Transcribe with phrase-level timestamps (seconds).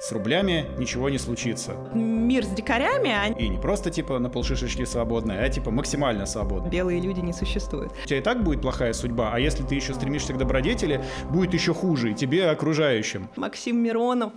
[0.00, 1.74] с рублями ничего не случится.
[1.94, 6.70] Мир с дикарями, а И не просто типа на полшишечки свободные, а типа максимально свободные.
[6.70, 7.92] белые люди не существуют.
[8.04, 11.52] У тебя и так будет плохая судьба, а если ты еще стремишься к добродетели, будет
[11.52, 13.28] еще хуже и тебе, и окружающим.
[13.36, 14.32] Максим Миронов.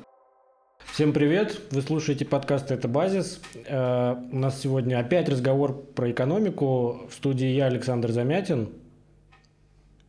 [0.93, 1.61] Всем привет!
[1.69, 3.39] Вы слушаете подкаст «Это базис».
[3.67, 7.07] Э, у нас сегодня опять разговор про экономику.
[7.07, 8.69] В студии я, Александр Замятин.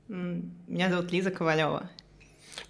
[0.09, 1.91] Меня зовут Лиза Ковалева.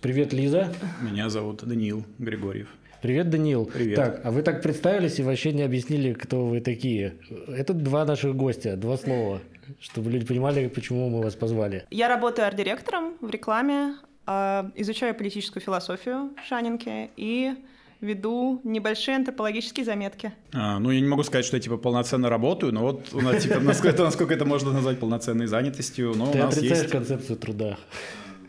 [0.01, 0.73] Привет, Лиза.
[1.01, 2.69] Меня зовут Даниил Григорьев.
[3.03, 3.67] Привет, Даниил.
[3.67, 3.97] Привет.
[3.97, 7.15] Так, а вы так представились и вообще не объяснили, кто вы такие.
[7.49, 9.41] Это два наших гостя, два слова,
[9.81, 11.85] чтобы люди понимали, почему мы вас позвали.
[11.91, 17.55] Я работаю арт-директором в рекламе, а, изучаю политическую философию в Шанинке и
[18.01, 20.33] веду небольшие антропологические заметки.
[20.53, 23.43] А, ну, я не могу сказать, что я типа полноценно работаю, но вот у нас
[23.43, 26.93] типа насколько это, насколько это можно назвать полноценной занятостью, но Ты у нас отрицаешь есть
[26.93, 27.79] концепцию труда.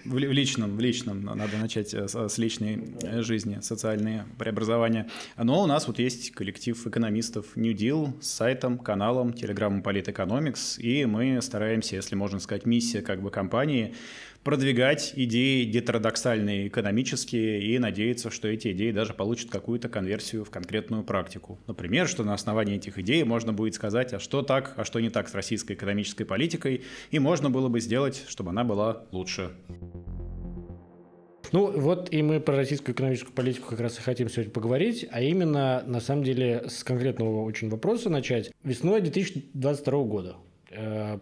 [0.05, 4.25] В, ли- в личном, в личном надо начать э, с, с личной э, жизни, социальные
[4.37, 5.09] преобразования.
[5.37, 11.05] Но у нас вот есть коллектив экономистов New Deal с сайтом, каналом, телеграммом Политэкономикс, и
[11.05, 13.95] мы стараемся, если можно сказать, миссия как бы компании
[14.43, 21.03] продвигать идеи гетеродоксальные экономические и надеяться, что эти идеи даже получат какую-то конверсию в конкретную
[21.03, 21.59] практику.
[21.67, 25.09] Например, что на основании этих идей можно будет сказать, а что так, а что не
[25.09, 29.51] так с российской экономической политикой, и можно было бы сделать, чтобы она была лучше.
[31.51, 35.21] Ну, вот и мы про российскую экономическую политику как раз и хотим сегодня поговорить, а
[35.21, 38.51] именно, на самом деле, с конкретного очень вопроса начать.
[38.63, 40.35] Весной 2022 года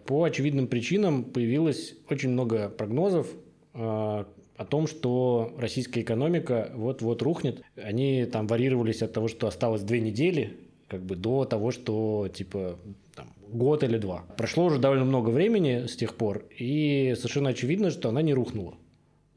[0.05, 3.27] по очевидным причинам появилось очень много прогнозов
[3.73, 7.63] э, о том, что российская экономика вот-вот рухнет.
[7.75, 12.77] Они там варьировались от того, что осталось две недели, как бы до того, что типа
[13.15, 14.23] там, год или два.
[14.37, 18.75] Прошло уже довольно много времени с тех пор, и совершенно очевидно, что она не рухнула.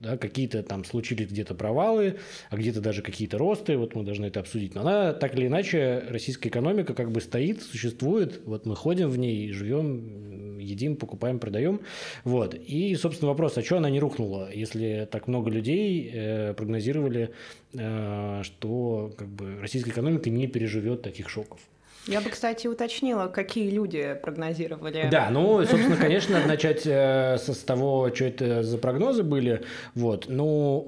[0.05, 2.17] Да, какие-то там случились где-то провалы,
[2.51, 4.75] а где-то даже какие-то росты, вот мы должны это обсудить.
[4.75, 9.17] Но она, так или иначе, российская экономика как бы стоит, существует, вот мы ходим в
[9.17, 11.81] ней, живем, едим, покупаем, продаем.
[12.25, 12.55] Вот.
[12.55, 17.31] И, собственно, вопрос, а что она не рухнула, если так много людей э, прогнозировали,
[17.73, 21.61] э, что как бы, российская экономика не переживет таких шоков?
[22.07, 25.09] Я бы, кстати, уточнила, какие люди прогнозировали.
[25.11, 29.65] Да, ну, собственно, конечно, начать э, с, того, что это за прогнозы были.
[29.95, 30.85] Вот, ну,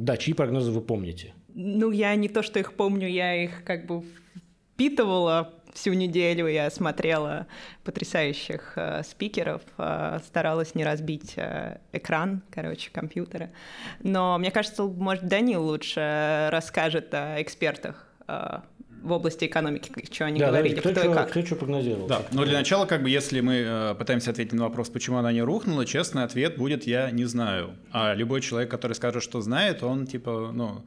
[0.00, 1.34] да, чьи прогнозы вы помните?
[1.54, 4.02] Ну, я не то, что их помню, я их как бы
[4.74, 6.46] впитывала всю неделю.
[6.46, 7.46] Я смотрела
[7.84, 13.50] потрясающих э, спикеров, э, старалась не разбить э, экран, короче, компьютера.
[14.02, 18.60] Но мне кажется, может, Данил лучше расскажет о экспертах э,
[19.02, 21.30] в области экономики, что они да, говорили, кто, кто, и чё- как.
[21.30, 22.06] кто что прогнозировал?
[22.06, 25.32] Да, но для начала, как бы, если мы э, пытаемся ответить на вопрос, почему она
[25.32, 27.74] не рухнула, честный ответ будет «я не знаю».
[27.92, 30.84] А любой человек, который скажет, что знает, он типа, ну,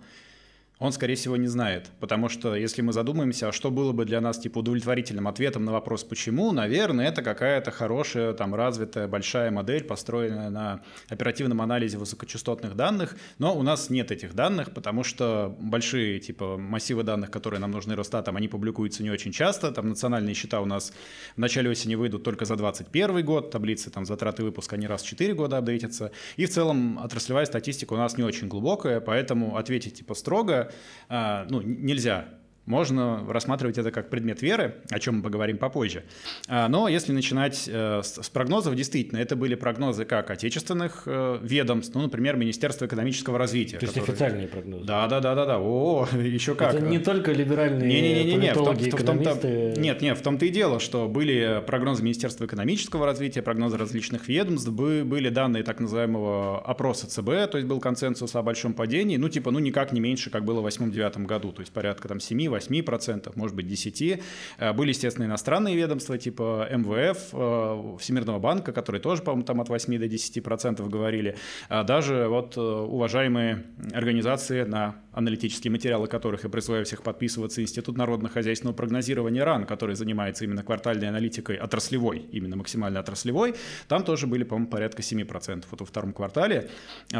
[0.83, 1.91] он, скорее всего, не знает.
[2.01, 5.71] Потому что, если мы задумаемся, а что было бы для нас, типа, удовлетворительным ответом на
[5.71, 12.75] вопрос «почему?», наверное, это какая-то хорошая, там, развитая, большая модель, построенная на оперативном анализе высокочастотных
[12.75, 17.71] данных, но у нас нет этих данных, потому что большие, типа, массивы данных, которые нам
[17.71, 20.91] нужны Росстатом, они публикуются не очень часто, там, национальные счета у нас
[21.37, 25.07] в начале осени выйдут только за 2021 год, таблицы, там, затраты выпуска, они раз в
[25.07, 29.93] 4 года апдейтятся, и в целом отраслевая статистика у нас не очень глубокая, поэтому ответить,
[29.93, 30.72] типа, строго,
[31.09, 32.25] ну, н- нельзя.
[32.65, 36.03] Можно рассматривать это как предмет веры, о чем мы поговорим попозже.
[36.47, 41.93] А, Но если начинать э, с прогнозов, действительно, это были прогнозы как отечественных э, ведомств,
[41.93, 43.77] ну, например, Министерства экономического развития.
[43.79, 44.85] То есть которые- официальные прогнозы?
[44.85, 45.59] Да, да, да, да, да.
[45.59, 46.73] О, еще как.
[46.73, 49.81] Это не только либеральные Не-не-не-не, в том- политологи, в том- в том-то- экономисты.
[49.81, 54.69] Нет, нет, в том-то и дело, что были прогнозы Министерства экономического развития, прогнозы различных ведомств,
[54.69, 59.27] бы- были данные так называемого опроса ЦБ, то есть был консенсус о большом падении, ну
[59.27, 62.21] типа, ну никак не меньше, как было в 8-9 году, то есть порядка там
[62.57, 64.19] 7-8%, может быть 10.
[64.57, 69.69] Э, Были, естественно, иностранные ведомства типа МВФ, э, Всемирного банка, которые тоже, по-моему, там от
[69.69, 71.37] 8 до 10% говорили.
[71.69, 77.97] А даже вот э, уважаемые организации, на аналитические материалы которых я призываю всех подписываться, Институт
[77.97, 83.55] народно-хозяйственного прогнозирования РАН, который занимается именно квартальной аналитикой отраслевой, именно максимально отраслевой,
[83.87, 86.69] там тоже были, по-моему, порядка 7% вот во втором квартале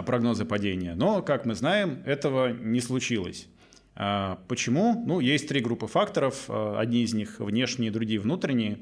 [0.06, 0.96] прогнозы падения.
[0.96, 3.48] Но, как мы знаем, этого не случилось.
[3.96, 5.04] А, Почему?
[5.06, 6.46] Ну, есть три группы факторов.
[6.48, 8.80] А, Одни из них внешние, другие внутренние.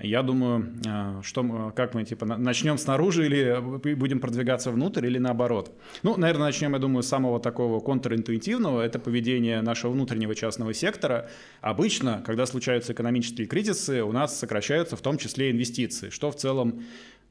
[0.00, 5.18] Я думаю, а, что как мы типа на- начнем снаружи или будем продвигаться внутрь или
[5.18, 5.76] наоборот.
[6.04, 8.80] Ну, наверное, начнем, я думаю, с самого такого контринтуитивного.
[8.82, 11.28] Это поведение нашего внутреннего частного сектора.
[11.60, 16.84] Обычно, когда случаются экономические кризисы, у нас сокращаются в том числе инвестиции, что в целом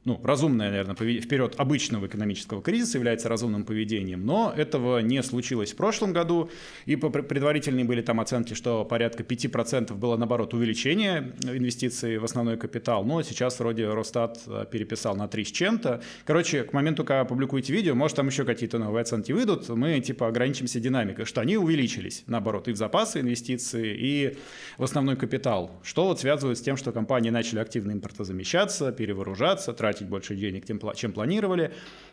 [0.06, 5.76] ну, разумное, наверное, вперед обычного экономического кризиса является разумным поведением, но этого не случилось в
[5.76, 6.50] прошлом году,
[6.86, 13.04] и предварительные были там оценки, что порядка 5% было, наоборот, увеличение инвестиций в основной капитал,
[13.04, 16.02] но сейчас вроде Росстат э, переписал на 3 с чем-то.
[16.26, 20.28] Короче, к моменту, когда публикуете видео, может, там еще какие-то новые оценки выйдут, мы, типа,
[20.28, 24.38] ограничимся динамикой, что они увеличились, наоборот, и в запасы инвестиции, и
[24.78, 30.10] в основной капитал, что вот связывает с тем, что компании начали активно импортозамещаться, перевооружаться, тратить
[30.10, 31.72] больше денег, чем планировали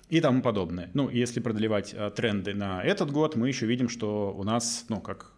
[0.09, 0.91] и тому подобное.
[0.95, 5.01] Ну, если продлевать э, тренды на этот год, мы еще видим, что у нас, ну,
[5.01, 5.33] как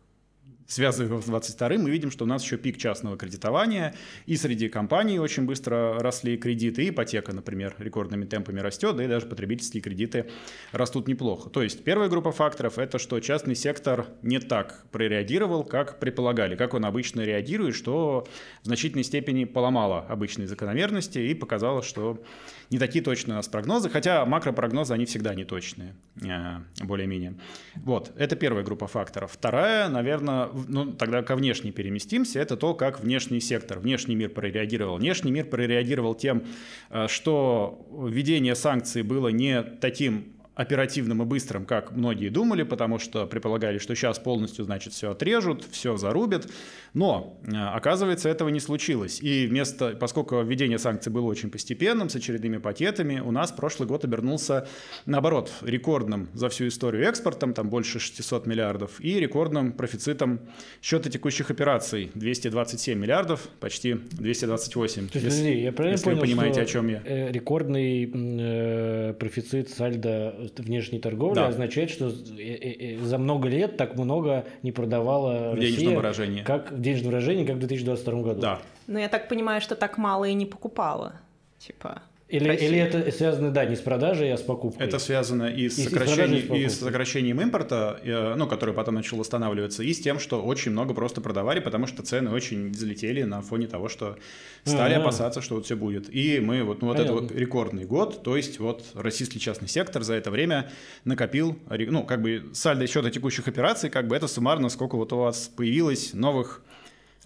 [0.66, 3.94] связывая его с 22 мы видим, что у нас еще пик частного кредитования,
[4.26, 9.26] и среди компаний очень быстро росли кредиты, ипотека, например, рекордными темпами растет, да и даже
[9.26, 10.26] потребительские кредиты
[10.72, 11.50] растут неплохо.
[11.50, 16.74] То есть первая группа факторов– это что частный сектор не так прореагировал, как предполагали, как
[16.74, 18.26] он обычно реагирует, что
[18.62, 22.22] в значительной степени поломало обычные закономерности и показало, что
[22.70, 27.34] не такие точные у нас прогнозы, хотя макропрогнозы, они всегда не точные, э, более-менее.
[27.76, 29.32] Вот, это первая группа факторов.
[29.32, 34.98] Вторая, наверное, ну, тогда ко внешней переместимся, это то, как внешний сектор, внешний мир прореагировал.
[34.98, 36.44] Внешний мир прореагировал тем,
[36.90, 43.26] э, что введение санкций было не таким оперативным и быстрым, как многие думали, потому что
[43.26, 46.48] предполагали, что сейчас полностью, значит, все отрежут, все зарубят.
[46.94, 49.20] Но, э, оказывается, этого не случилось.
[49.20, 54.04] И вместо, поскольку введение санкций было очень постепенным, с очередными пакетами, у нас прошлый год
[54.04, 54.66] обернулся,
[55.04, 60.40] наоборот, рекордным за всю историю экспортом, там больше 600 миллиардов, и рекордным профицитом
[60.80, 65.08] счета текущих операций 227 миллиардов, почти 228.
[65.08, 67.02] То есть, если, я правильно если понял, вы понимаете, что о чем я.
[67.04, 71.48] Э, рекордный э, профицит сальдо внешней торговли да.
[71.48, 76.42] означает, что э, э, за много лет так много не продавала в Россия, денежном выражении.
[76.42, 78.40] Как в денежном выражении, как в 2022 году.
[78.40, 78.58] Да.
[78.86, 81.14] Но я так понимаю, что так мало и не покупала.
[81.58, 82.02] Типа.
[82.28, 84.84] Или, или это связано, да, не с продажей, а с покупкой?
[84.84, 88.00] Это связано и с, и сокращением, и с сокращением импорта,
[88.36, 92.02] ну, который потом начал восстанавливаться, и с тем, что очень много просто продавали, потому что
[92.02, 94.16] цены очень взлетели на фоне того, что
[94.64, 95.02] стали А-а-а.
[95.02, 96.12] опасаться, что вот все будет.
[96.12, 100.02] И мы вот, ну, вот это вот рекордный год, то есть вот российский частный сектор
[100.02, 100.68] за это время
[101.04, 105.18] накопил, ну, как бы сальдо счета текущих операций, как бы это суммарно, сколько вот у
[105.18, 106.62] вас появилось новых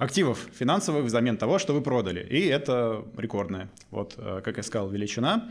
[0.01, 2.27] активов финансовых взамен того, что вы продали.
[2.31, 5.51] И это рекордная, вот, э, как я сказал, величина.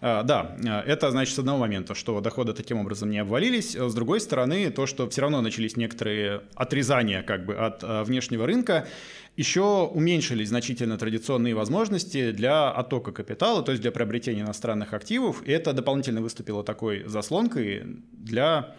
[0.00, 3.76] Э, да, э, это значит с одного момента, что доходы таким образом не обвалились.
[3.76, 8.86] С другой стороны, то, что все равно начались некоторые отрезания как бы от внешнего рынка,
[9.36, 15.42] еще уменьшились значительно традиционные возможности для оттока капитала, то есть для приобретения иностранных активов.
[15.46, 17.82] И это дополнительно выступило такой заслонкой
[18.12, 18.74] для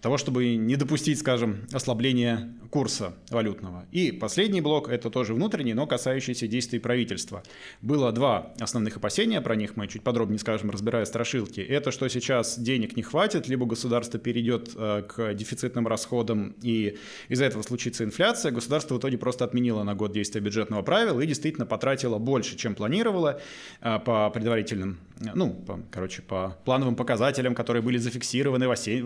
[0.00, 3.86] того, чтобы не допустить, скажем, ослабления курса валютного.
[3.92, 7.42] И последний блок– это тоже внутренний, но касающийся действий правительства.
[7.80, 11.60] Было два основных опасения, про них мы чуть подробнее скажем, разбирая страшилки.
[11.60, 16.98] Это что сейчас денег не хватит, либо государство перейдет э, к дефицитным расходам, и
[17.28, 18.52] из-за этого случится инфляция.
[18.52, 22.74] Государство в итоге просто отменило на год действия бюджетного правила и действительно потратило больше, чем
[22.74, 23.40] планировало
[23.80, 24.98] э, по предварительным,
[25.34, 28.98] ну, по, короче, по плановым показателям, которые были зафиксированы в осень,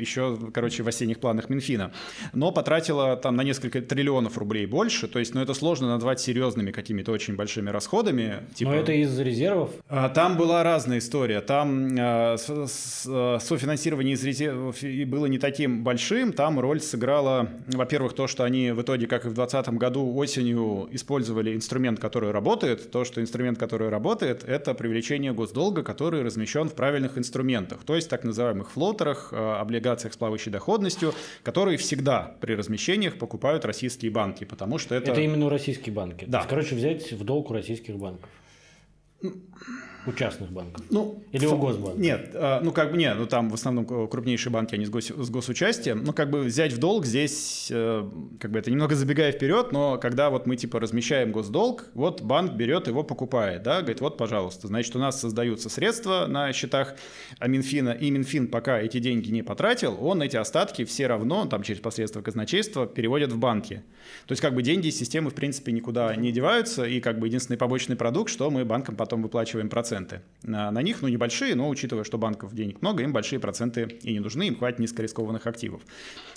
[0.00, 1.92] еще, короче, в осенних планах Минфина.
[2.32, 6.20] Но потратило было там на несколько триллионов рублей больше, то есть, ну, это сложно назвать
[6.20, 8.42] серьезными какими-то очень большими расходами.
[8.54, 8.70] Типа...
[8.70, 9.70] Но это из резервов?
[9.88, 11.40] А, там была разная история.
[11.40, 16.32] Там а, софинансирование из резервов было не таким большим.
[16.32, 20.88] Там роль сыграла, во-первых, то, что они в итоге, как и в 2020 году осенью,
[20.92, 22.90] использовали инструмент, который работает.
[22.90, 28.08] То, что инструмент, который работает, это привлечение госдолга, который размещен в правильных инструментах, то есть
[28.08, 34.44] так называемых флотерах, облигациях с плавающей доходностью, которые всегда при размещении помещениях покупают российские банки,
[34.44, 35.12] потому что это...
[35.12, 36.24] Это именно российские банки.
[36.26, 36.38] Да.
[36.38, 38.28] есть, короче, взять в долг у российских банков.
[40.04, 40.84] У частных банков?
[40.90, 41.98] Ну, Или у госбанков?
[41.98, 45.06] Нет, а, ну как бы нет, ну там в основном крупнейшие банки, они с, гос,
[45.06, 46.02] с госучастием.
[46.02, 49.98] Ну как бы взять в долг здесь, э, как бы это немного забегая вперед, но
[49.98, 54.66] когда вот мы типа размещаем госдолг, вот банк берет его, покупает, да, говорит, вот, пожалуйста,
[54.66, 56.96] значит, у нас создаются средства на счетах
[57.40, 61.80] Минфина, и Минфин пока эти деньги не потратил, он эти остатки все равно, там через
[61.80, 63.84] посредство казначейства, переводит в банки.
[64.26, 67.28] То есть как бы деньги из системы в принципе никуда не деваются, и как бы
[67.28, 71.54] единственный побочный продукт, что мы банкам потом выплачиваем процент проценты на, на них, ну небольшие,
[71.54, 75.46] но учитывая, что банков денег много, им большие проценты и не нужны, им хватит низкорискованных
[75.46, 75.82] активов.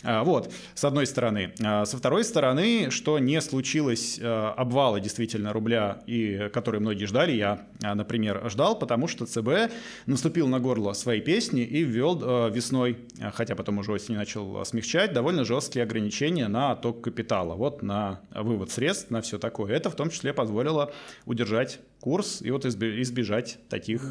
[0.03, 1.53] А, вот, с одной стороны.
[1.63, 7.31] А, со второй стороны, что не случилось а, обвала действительно рубля, и который многие ждали,
[7.31, 9.71] я, например, ждал, потому что ЦБ
[10.05, 12.97] наступил на горло своей песни и ввел весной,
[13.33, 18.69] хотя потом уже осенью начал смягчать, довольно жесткие ограничения на отток капитала, вот на вывод
[18.71, 19.73] средств, на все такое.
[19.73, 20.91] Это в том числе позволило
[21.25, 24.01] удержать курс и вот избежать избежать таких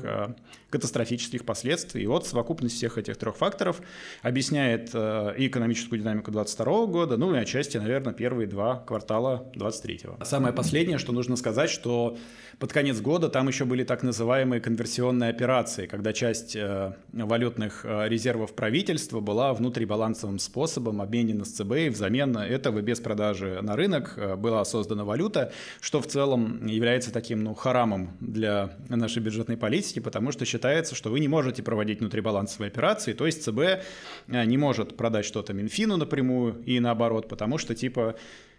[0.74, 2.02] катастрофических последствий.
[2.02, 3.80] И вот совокупность всех этих трех факторов
[4.22, 10.00] объясняет э, и экономическую динамику 2022 года, ну и отчасти, наверное, первые два квартала 2023.
[10.24, 12.16] Самое последнее, что нужно сказать, что
[12.58, 18.08] под конец года там еще были так называемые конверсионные операции, когда часть э, валютных э,
[18.08, 24.14] резервов правительства была внутрибалансовым способом обменена с ЦБ, и взамен этого без продажи на рынок
[24.16, 30.00] э, была создана валюта, что в целом является таким ну, харамом для нашей бюджетной политики,
[30.00, 30.63] потому что считается,
[30.94, 33.84] что вы не можете проводить внутрибалансовые операции, то есть ЦБ
[34.28, 38.16] не может продать что-то Минфину напрямую и наоборот, потому что типа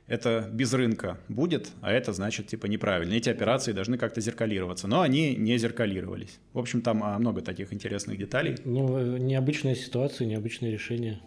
[0.08, 3.14] это без рынка будет, а это значит типа неправильно.
[3.14, 6.40] Эти операции должны как-то зеркалироваться, но они не зеркалировались.
[6.54, 8.56] В общем, там а, много таких интересных деталей.
[8.66, 11.20] Ну, э, необычная ситуация, необычное решение.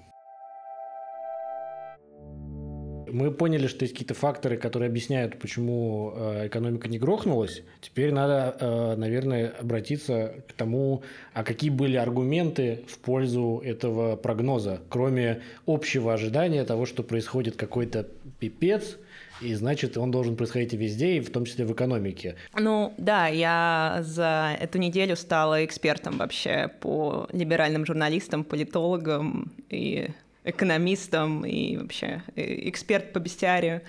[3.13, 7.63] Мы поняли, что есть какие-то факторы, которые объясняют, почему э, экономика не грохнулась.
[7.81, 11.03] Теперь надо, э, наверное, обратиться к тому,
[11.35, 18.07] а какие были аргументы в пользу этого прогноза, кроме общего ожидания того, что происходит какой-то
[18.39, 18.99] пипец,
[19.41, 22.37] и значит, он должен происходить и везде, и в том числе в экономике.
[22.59, 30.09] Ну да, я за эту неделю стала экспертом вообще по либеральным журналистам, политологам и
[30.51, 33.83] экономистом и вообще э, эксперт по бестиарию.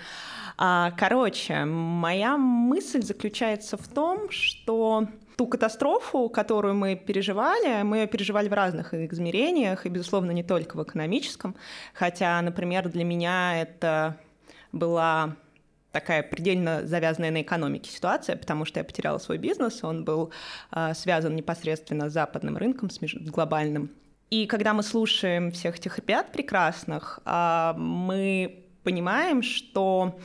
[0.56, 8.06] А, короче, моя мысль заключается в том, что ту катастрофу, которую мы переживали, мы ее
[8.06, 11.56] переживали в разных измерениях, и, безусловно, не только в экономическом.
[11.94, 14.18] Хотя, например, для меня это
[14.70, 15.36] была
[15.92, 20.30] такая предельно завязанная на экономике ситуация, потому что я потеряла свой бизнес, он был
[20.72, 23.90] э, связан непосредственно с западным рынком, с глобальным.
[24.30, 30.20] И когда мы слушаем всех этих ребят прекрасных, а, мы понимаем, что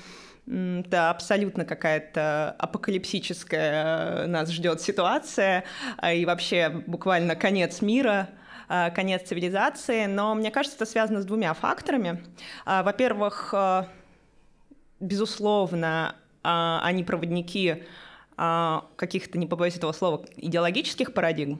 [0.47, 5.63] это абсолютно какая-то апокалипсическая э, нас ждет ситуация,
[5.97, 8.29] а, и вообще буквально конец мира,
[8.69, 10.05] а, конец цивилизации.
[10.05, 12.23] Но мне кажется, это связано с двумя факторами.
[12.67, 13.85] Во-первых, э,
[14.99, 17.83] безусловно, они проводники
[18.35, 21.59] каких-то, не побоюсь этого слова, идеологических парадигм,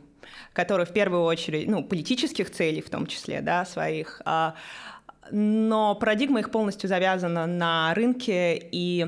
[0.54, 4.56] которые в первую очередь, ну, политических целей в том числе, да, своих, а,
[5.32, 9.08] но парадигма их полностью завязана на рынке и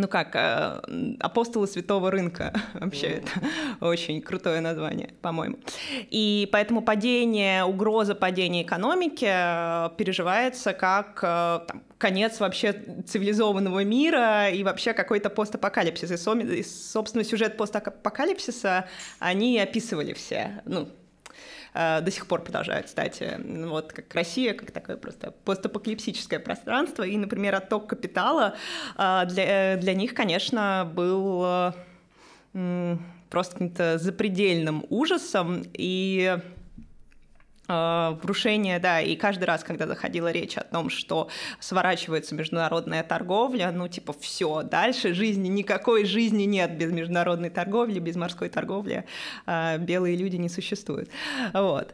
[0.00, 0.80] ну как, э,
[1.20, 3.30] апостолы святого рынка, вообще это
[3.80, 5.58] очень крутое название, по-моему.
[6.10, 12.72] И поэтому падение, угроза падения экономики э, переживается как э, там, конец вообще
[13.06, 16.10] цивилизованного мира и вообще какой-то постапокалипсис.
[16.10, 18.88] И, собственно, сюжет постапокалипсиса
[19.18, 20.88] они описывали все, ну,
[21.76, 23.38] до сих пор продолжают, кстати.
[23.66, 27.02] Вот как Россия, как такое просто постапокалипсическое пространство.
[27.02, 28.54] И, например, отток капитала
[28.96, 31.74] э, для, э, для них, конечно, был
[33.30, 35.64] просто каким-то запредельным ужасом.
[35.74, 36.38] И
[37.68, 43.88] Врушение, да, и каждый раз, когда заходила речь о том, что сворачивается международная торговля, ну,
[43.88, 49.04] типа, все, дальше жизни, никакой жизни нет без международной торговли, без морской торговли,
[49.46, 51.10] белые люди не существуют.
[51.52, 51.92] Вот.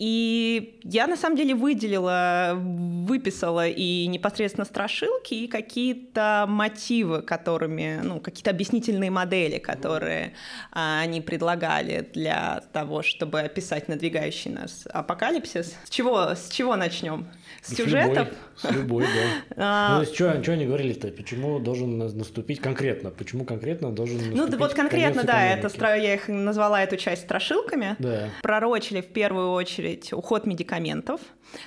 [0.00, 8.18] И я на самом деле выделила, выписала и непосредственно страшилки, и какие-то мотивы, которыми, ну,
[8.18, 10.32] какие-то объяснительные модели, которые
[10.72, 15.76] а, они предлагали для того, чтобы описать надвигающий нас апокалипсис.
[15.84, 17.26] С чего, с чего начнем?
[17.60, 18.28] С, с сюжетов?
[18.70, 19.54] Любой, с любой, да.
[19.62, 19.98] А...
[19.98, 21.08] Ну, что, что они говорили-то?
[21.08, 23.10] Почему должен наступить конкретно?
[23.10, 27.22] Почему конкретно должен ну, наступить Ну, вот конкретно, да, это, я их назвала эту часть
[27.24, 27.96] страшилками.
[27.98, 28.30] Да.
[28.40, 31.20] Пророчили в первую очередь уход медикаментов.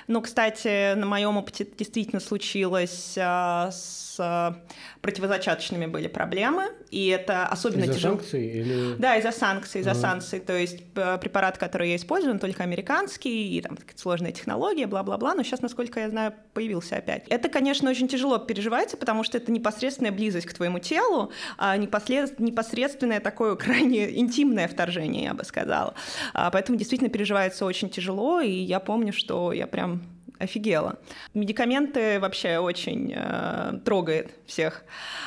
[0.06, 4.56] Ну, кстати, на моем опыте действительно случилось а, с а,
[5.00, 8.16] противозачаточными были проблемы, и это особенно из-за тяжело.
[8.16, 8.94] санкций или...
[8.98, 10.00] Да, из-за санкций, из-за mm.
[10.00, 10.40] санкций.
[10.40, 15.42] То есть препарат, который я использую, он только американский, и там сложная технология, бла-бла-бла, но
[15.42, 17.24] сейчас, насколько я знаю, появился опять.
[17.28, 23.20] Это, конечно, очень тяжело переживается, потому что это непосредственная близость к твоему телу, а непосредственное
[23.20, 25.94] такое крайне интимное вторжение, я бы сказала.
[26.32, 30.02] А, поэтому действительно переживается очень тяжело, и я помню, что я прям
[30.38, 30.98] офигела.
[31.34, 34.84] Медикаменты вообще очень э, трогает всех.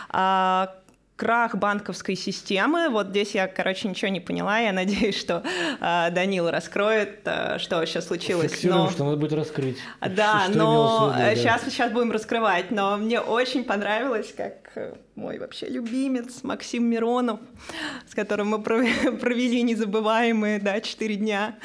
[0.09, 0.73] А
[1.17, 2.87] крах банковской системы.
[2.89, 4.59] Вот здесь я, короче, ничего не поняла.
[4.59, 5.43] Я надеюсь, что
[5.81, 8.51] э, Данил раскроет, э, что сейчас случилось.
[8.51, 8.89] Фиксируем, но...
[8.89, 9.77] что надо будет раскрыть.
[9.99, 11.35] Да, что но виду, да.
[11.35, 12.71] сейчас, сейчас будем раскрывать.
[12.71, 14.53] Но мне очень понравилось, как
[15.17, 17.39] мой вообще любимец Максим Миронов,
[18.07, 21.57] с которым мы провели незабываемые, да, четыре дня.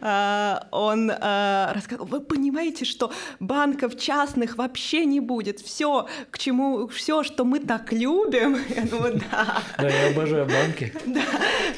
[0.00, 5.60] А, он а, рассказал, вы понимаете, что банков частных вообще не будет.
[5.60, 9.62] Все, к чему, все, что мы так любим, я думаю, да.
[9.78, 10.92] Да, я обожаю банки.
[11.04, 11.20] Да,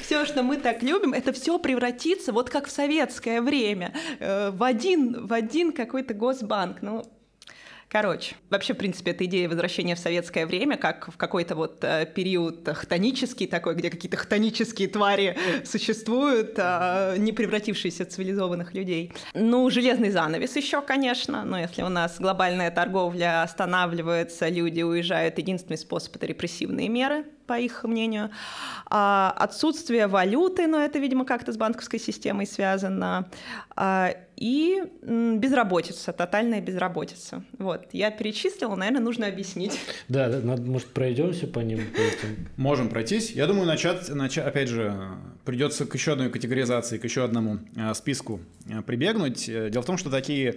[0.02, 4.62] все, что мы так любим, это все превратится, вот как в советское время, э, в
[4.62, 6.82] один, в один какой-то госбанк.
[6.82, 7.04] Ну,
[7.88, 12.06] Короче, вообще, в принципе, эта идея возвращения в советское время, как в какой-то вот э,
[12.06, 19.12] период хтонический такой, где какие-то хтонические твари существуют, э, не превратившиеся в цивилизованных людей.
[19.34, 25.78] Ну, железный занавес еще, конечно, но если у нас глобальная торговля останавливается, люди уезжают, единственный
[25.78, 28.30] способ— это репрессивные меры, по их мнению.
[28.86, 33.28] А отсутствие валюты, но это, видимо, как-то с банковской системой связано.
[33.76, 37.44] А, и безработица, тотальная безработица.
[37.58, 39.78] Вот, я перечислила, наверное, нужно объяснить.
[40.08, 41.80] Да, надо, может, пройдемся по ним?
[41.92, 42.48] По этим.
[42.56, 43.30] Можем пройтись.
[43.30, 44.94] Я думаю, начать, начать, опять же,
[45.44, 49.46] придется к еще одной категоризации, к еще одному а, списку а, прибегнуть.
[49.46, 50.56] Дело в том, что такие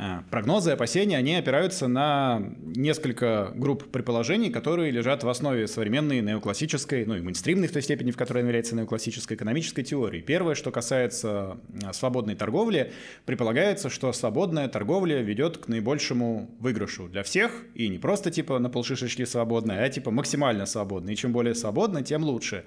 [0.00, 7.04] Э, прогнозы, опасения, они опираются на несколько групп предположений, которые лежат в основе современной неоклассической,
[7.04, 10.20] ну и мейнстримной в той степени, в которой она является неоклассической экономической теории.
[10.20, 12.92] Первое, что касается э, свободной торговли,
[13.26, 18.70] предполагается, что свободная торговля ведет к наибольшему выигрышу для всех, и не просто типа на
[18.70, 21.10] полшишечки свободная, а типа максимально свободно.
[21.10, 22.64] И чем более свободно, тем лучше.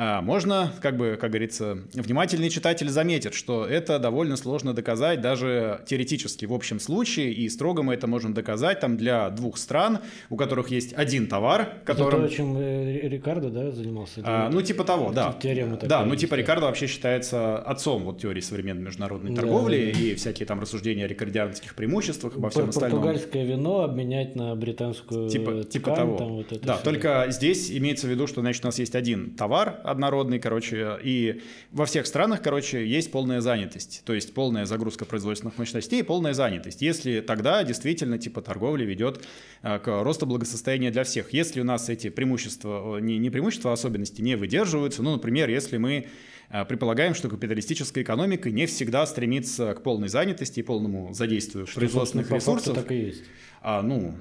[0.00, 5.80] А, можно, как бы, как говорится, внимательный читатель заметит, что это довольно сложно доказать даже
[5.86, 9.98] теоретически в общем случае, и строго мы это можем доказать там для двух стран,
[10.30, 12.20] у которых есть один товар, которым...
[12.20, 14.20] Это то, чем э, Рикардо, да, занимался?
[14.22, 15.36] А, ну, типа того, да.
[15.42, 20.00] Теорема такая да, ну, типа Рикардо вообще считается отцом вот теории современной международной торговли да.
[20.00, 23.00] и всякие там рассуждения о рикардианских преимуществах, обо всем остальном.
[23.00, 26.18] Португальское вино обменять на британскую типа, ткань, типа того.
[26.18, 26.84] Там вот это да, все.
[26.84, 31.42] только здесь имеется в виду, что, значит, у нас есть один товар, однородный, короче, и
[31.70, 36.32] во всех странах, короче, есть полная занятость, то есть полная загрузка производственных мощностей и полная
[36.32, 36.82] занятость.
[36.82, 39.24] Если тогда действительно типа торговля ведет
[39.62, 41.32] э, к росту благосостояния для всех.
[41.32, 45.76] Если у нас эти преимущества, не, не преимущества, а особенности не выдерживаются, ну, например, если
[45.76, 46.06] мы
[46.50, 51.80] э, предполагаем, что капиталистическая экономика не всегда стремится к полной занятости и полному задействию что,
[51.80, 52.74] производственных ресурсов.
[52.74, 53.24] так и есть.
[53.60, 54.14] А, ну,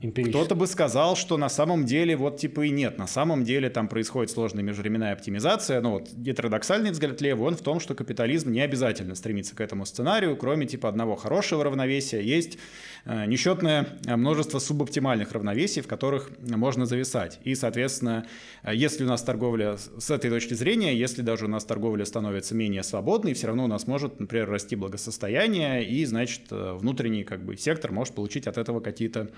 [0.00, 2.98] кто-то бы сказал, что на самом деле вот типа и нет.
[2.98, 5.80] На самом деле там происходит сложная межвременная оптимизация.
[5.80, 9.84] Но вот гетеродоксальный взгляд Лева, он в том, что капитализм не обязательно стремится к этому
[9.86, 12.20] сценарию, кроме типа одного хорошего равновесия.
[12.20, 12.58] Есть
[13.06, 17.40] э, несчетное множество субоптимальных равновесий, в которых можно зависать.
[17.42, 18.26] И, соответственно,
[18.62, 22.54] э, если у нас торговля с этой точки зрения, если даже у нас торговля становится
[22.54, 27.44] менее свободной, все равно у нас может, например, расти благосостояние, и, значит, э, внутренний как
[27.44, 29.30] бы сектор может получить от этого какие-то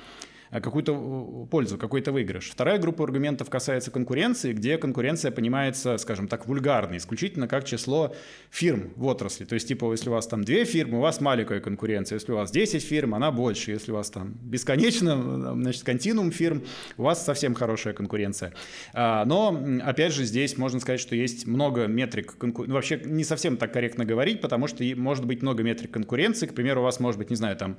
[0.49, 2.50] Э, какую-то пользу, какой-то выигрыш.
[2.50, 8.14] Вторая группа аргументов касается конкуренции, где конкуренция понимается, скажем так, вульгарно, исключительно как число
[8.50, 9.44] фирм в отрасли.
[9.44, 12.16] То есть, типа, если у вас там две фирмы, у вас маленькая конкуренция.
[12.16, 13.70] Если у вас 10 фирм, она больше.
[13.70, 16.64] Если у вас там бесконечно, значит, континуум фирм,
[16.96, 18.52] у вас совсем хорошая конкуренция.
[18.92, 22.70] А, но, опять же, здесь можно сказать, что есть много метрик конкуренции.
[22.70, 26.46] Ну, вообще, не совсем так корректно говорить, потому что может быть много метрик конкуренции.
[26.46, 27.76] К примеру, у вас может быть, не знаю, там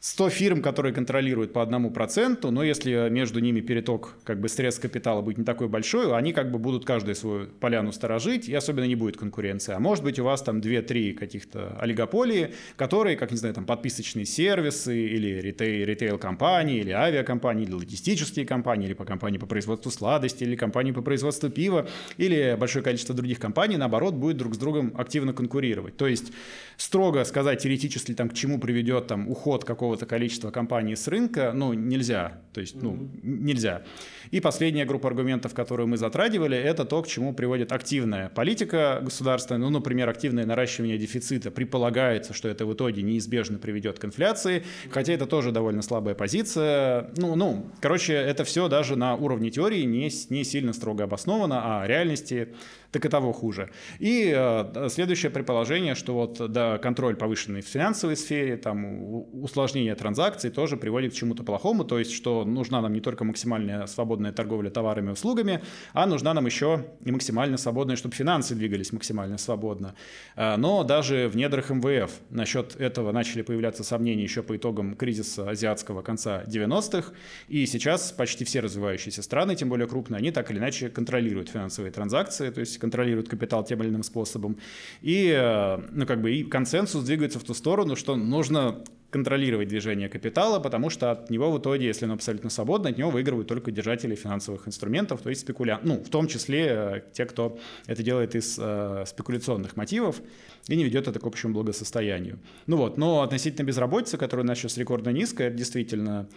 [0.00, 4.78] 100 фирм, которые контролируют по одному проценту, но если между ними переток, как бы срез
[4.78, 8.84] капитала будет не такой большой, они как бы будут каждую свою поляну сторожить, и особенно
[8.84, 9.74] не будет конкуренции.
[9.74, 14.24] А может быть у вас там 2-3 каких-то олигополии, которые, как не знаю, там подписочные
[14.24, 20.44] сервисы или ритейл, ритейл-компании, или авиакомпании, или логистические компании, или по компании по производству сладости,
[20.44, 21.86] или компании по производству пива,
[22.16, 25.98] или большое количество других компаний, наоборот, будет друг с другом активно конкурировать.
[25.98, 26.32] То есть
[26.80, 31.74] строго сказать теоретически, там, к чему приведет там, уход какого-то количества компаний с рынка, ну,
[31.74, 32.40] нельзя.
[32.54, 33.20] То есть, ну, mm-hmm.
[33.22, 33.82] нельзя.
[34.30, 39.60] И последняя группа аргументов, которую мы затрагивали, это то, к чему приводит активная политика государственная.
[39.60, 41.50] Ну, например, активное наращивание дефицита.
[41.50, 47.10] Предполагается, что это в итоге неизбежно приведет к инфляции, хотя это тоже довольно слабая позиция.
[47.18, 51.86] Ну, ну короче, это все даже на уровне теории не, не сильно строго обосновано, а
[51.86, 52.54] реальности
[52.92, 53.70] так и того хуже.
[53.98, 60.50] И э, следующее предположение, что вот да, контроль повышенный в финансовой сфере, там усложнение транзакций
[60.50, 64.70] тоже приводит к чему-то плохому, то есть что нужна нам не только максимальная свободная торговля
[64.70, 69.94] товарами и услугами, а нужна нам еще и максимально свободная, чтобы финансы двигались максимально свободно.
[70.36, 75.48] Э, но даже в недрах МВФ насчет этого начали появляться сомнения еще по итогам кризиса
[75.48, 77.12] азиатского конца 90-х,
[77.48, 81.92] и сейчас почти все развивающиеся страны, тем более крупные, они так или иначе контролируют финансовые
[81.92, 84.56] транзакции, то есть контролируют капитал тем или иным способом.
[85.02, 90.08] И, э, ну, как бы, и консенсус двигается в ту сторону, что нужно контролировать движение
[90.08, 93.70] капитала, потому что от него в итоге, если он абсолютно свободный, от него выигрывают только
[93.70, 98.34] держатели финансовых инструментов, то есть спекулянты, ну, в том числе э, те, кто это делает
[98.34, 100.20] из э, спекуляционных мотивов
[100.68, 102.38] и не ведет это к общему благосостоянию.
[102.66, 106.28] Ну вот, но относительно безработицы, которая у нас сейчас рекордно низкая, действительно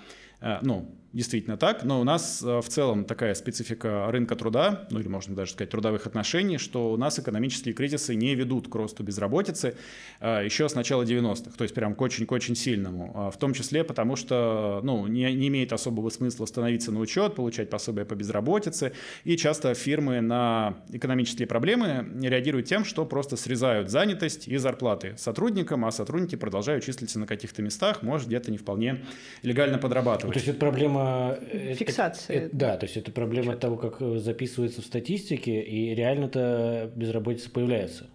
[0.62, 5.08] ну, действительно так, но у нас э, в целом такая специфика рынка труда, ну или
[5.08, 9.76] можно даже сказать трудовых отношений, что у нас экономические кризисы не ведут к росту безработицы
[10.20, 13.84] э, еще с начала 90-х, то есть прям к очень-к очень сильному, в том числе
[13.84, 18.94] потому что ну, не, не имеет особого смысла становиться на учет, получать пособие по безработице,
[19.24, 25.86] и часто фирмы на экономические проблемы реагируют тем, что просто срезают занятость и зарплаты сотрудникам,
[25.86, 29.06] а сотрудники продолжают числиться на каких-то местах, может где-то не вполне
[29.44, 30.33] легально подрабатывать.
[30.34, 31.38] То есть это проблема...
[31.52, 32.36] Э, Фиксации.
[32.36, 36.92] Это, это, да, то есть это проблема того, как э, записывается в статистике, и реально-то
[36.96, 38.10] безработица появляется.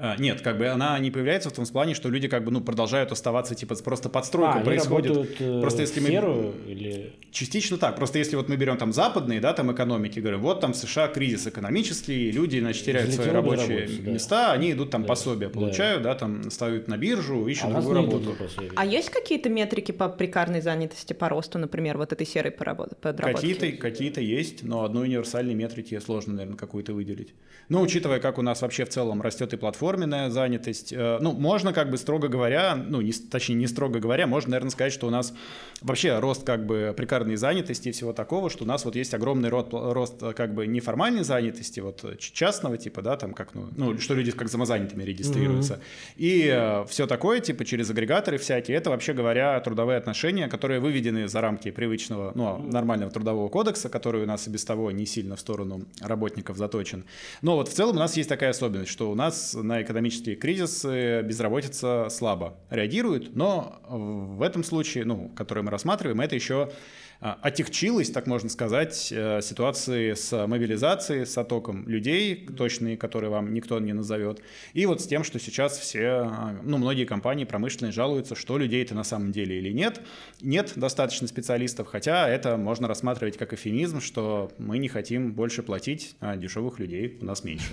[0.00, 2.60] А, нет, как бы она не появляется в том плане, что люди как бы ну
[2.60, 5.40] продолжают оставаться типа просто подстройка а, происходит.
[5.40, 7.96] Э, просто если серую, мы или частично так.
[7.96, 11.08] Просто если вот мы берем там западные, да, там экономики, говорим, вот там в США
[11.08, 14.10] кризис экономический, люди значит теряют свои рабочие да.
[14.12, 15.08] места, они идут там да.
[15.08, 16.12] пособия получают, да.
[16.12, 18.36] да, там ставят на биржу, ищут а другую работу.
[18.76, 23.34] А есть какие-то метрики по прикарной занятости по росту, например, вот этой серой подработки?
[23.34, 27.34] Какие-то какие-то есть, но одной универсальной метрики сложно, наверное, какую-то выделить.
[27.68, 30.92] Но учитывая, как у нас вообще в целом растет и платформа платформенная занятость.
[30.92, 34.70] Э, ну, можно как бы строго говоря, ну, не, точнее, не строго говоря, можно, наверное,
[34.70, 35.32] сказать, что у нас
[35.80, 39.48] вообще рост как бы прикарной занятости и всего такого, что у нас вот есть огромный
[39.48, 43.98] рост, рост э, как бы неформальной занятости, вот частного типа, да, там как, ну, ну
[43.98, 45.74] что люди как самозанятыми регистрируются.
[45.74, 46.14] Mm-hmm.
[46.16, 51.28] И э, все такое, типа, через агрегаторы всякие, это вообще говоря трудовые отношения, которые выведены
[51.28, 55.36] за рамки привычного, ну, нормального трудового кодекса, который у нас и без того не сильно
[55.36, 57.04] в сторону работников заточен.
[57.40, 61.22] Но вот в целом у нас есть такая особенность, что у нас на экономические кризисы
[61.22, 66.70] безработица слабо реагирует, но в этом случае, ну, который мы рассматриваем, это еще
[67.20, 73.78] отягчилась, так можно сказать, э, ситуации с мобилизацией, с оттоком людей, точные, которые вам никто
[73.80, 74.40] не назовет,
[74.72, 78.94] и вот с тем, что сейчас все, а, ну, многие компании промышленные жалуются, что людей-то
[78.94, 80.00] на самом деле или нет.
[80.40, 86.14] Нет достаточно специалистов, хотя это можно рассматривать как эфемизм, что мы не хотим больше платить,
[86.20, 87.72] а дешевых людей у нас меньше.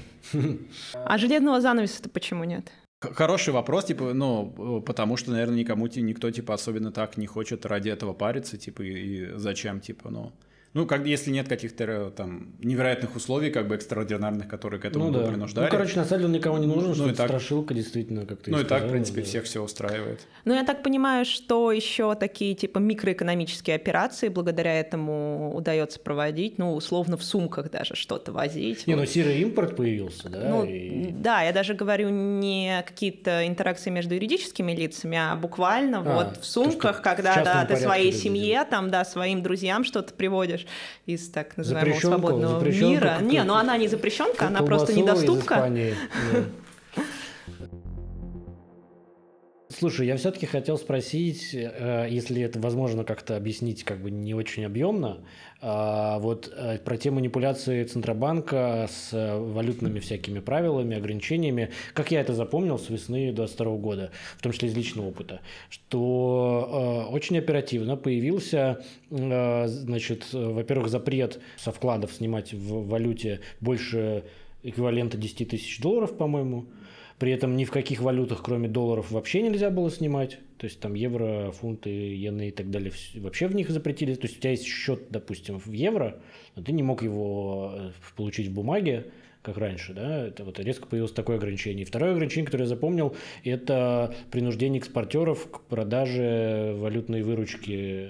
[0.93, 2.71] А железного занавеса-то почему нет?
[2.99, 7.89] Хороший вопрос, типа, ну, потому что, наверное, никому никто, типа, особенно так не хочет ради
[7.89, 10.34] этого париться, типа, и, и зачем, типа, ну.
[10.76, 15.06] Ну, как, если нет каких-то э, там невероятных условий, как бы экстраординарных, которые к этому
[15.06, 15.28] ну, да.
[15.28, 15.68] принуждали.
[15.68, 18.42] Ну, короче, на самом деле никого не нужно, ну, что ну, так, страшилка действительно, как
[18.42, 19.28] ты Ну, и так, в принципе, да.
[19.28, 20.28] всех все устраивает.
[20.44, 26.74] Ну, я так понимаю, что еще такие, типа, микроэкономические операции благодаря этому удается проводить, ну,
[26.76, 28.86] условно, в сумках даже что-то возить.
[28.86, 29.00] Не, вот.
[29.00, 30.50] ну, серый импорт появился, да?
[30.50, 31.12] Ну, и...
[31.12, 36.46] да, я даже говорю не какие-то интеракции между юридическими лицами, а буквально а, вот в
[36.46, 40.69] сумках, когда да, ты своей семье, там, да, своим друзьям что-то приводишь молодежь
[41.06, 43.17] из так называемого свободного мира.
[43.21, 45.71] Не, но она не запрещенка, она просто недоступка.
[49.78, 54.64] Слушай, я все-таки хотел спросить, э, если это возможно как-то объяснить как бы не очень
[54.64, 55.18] объемно,
[55.62, 62.34] а, вот э, про те манипуляции Центробанка с валютными всякими правилами, ограничениями, как я это
[62.34, 67.98] запомнил с весны 2022 года, в том числе из личного опыта, что э, очень оперативно
[67.98, 74.24] появился, значит, во-первых, запрет со вкладов снимать в валюте больше
[74.64, 76.66] эквивалента 10 тысяч долларов, по-моему,
[77.19, 80.39] при этом ни в каких валютах, кроме долларов, вообще нельзя было снимать.
[80.58, 84.15] То есть там евро, фунты, иены и так далее вообще в них запретили.
[84.15, 86.19] То есть у тебя есть счет, допустим, в евро,
[86.56, 89.06] но ты не мог его э, получить в бумаге,
[89.45, 91.84] как раньше, да, это вот резко появилось такое ограничение.
[91.84, 98.10] И второе ограничение, которое я запомнил, это принуждение экспортеров к продаже валютной выручки.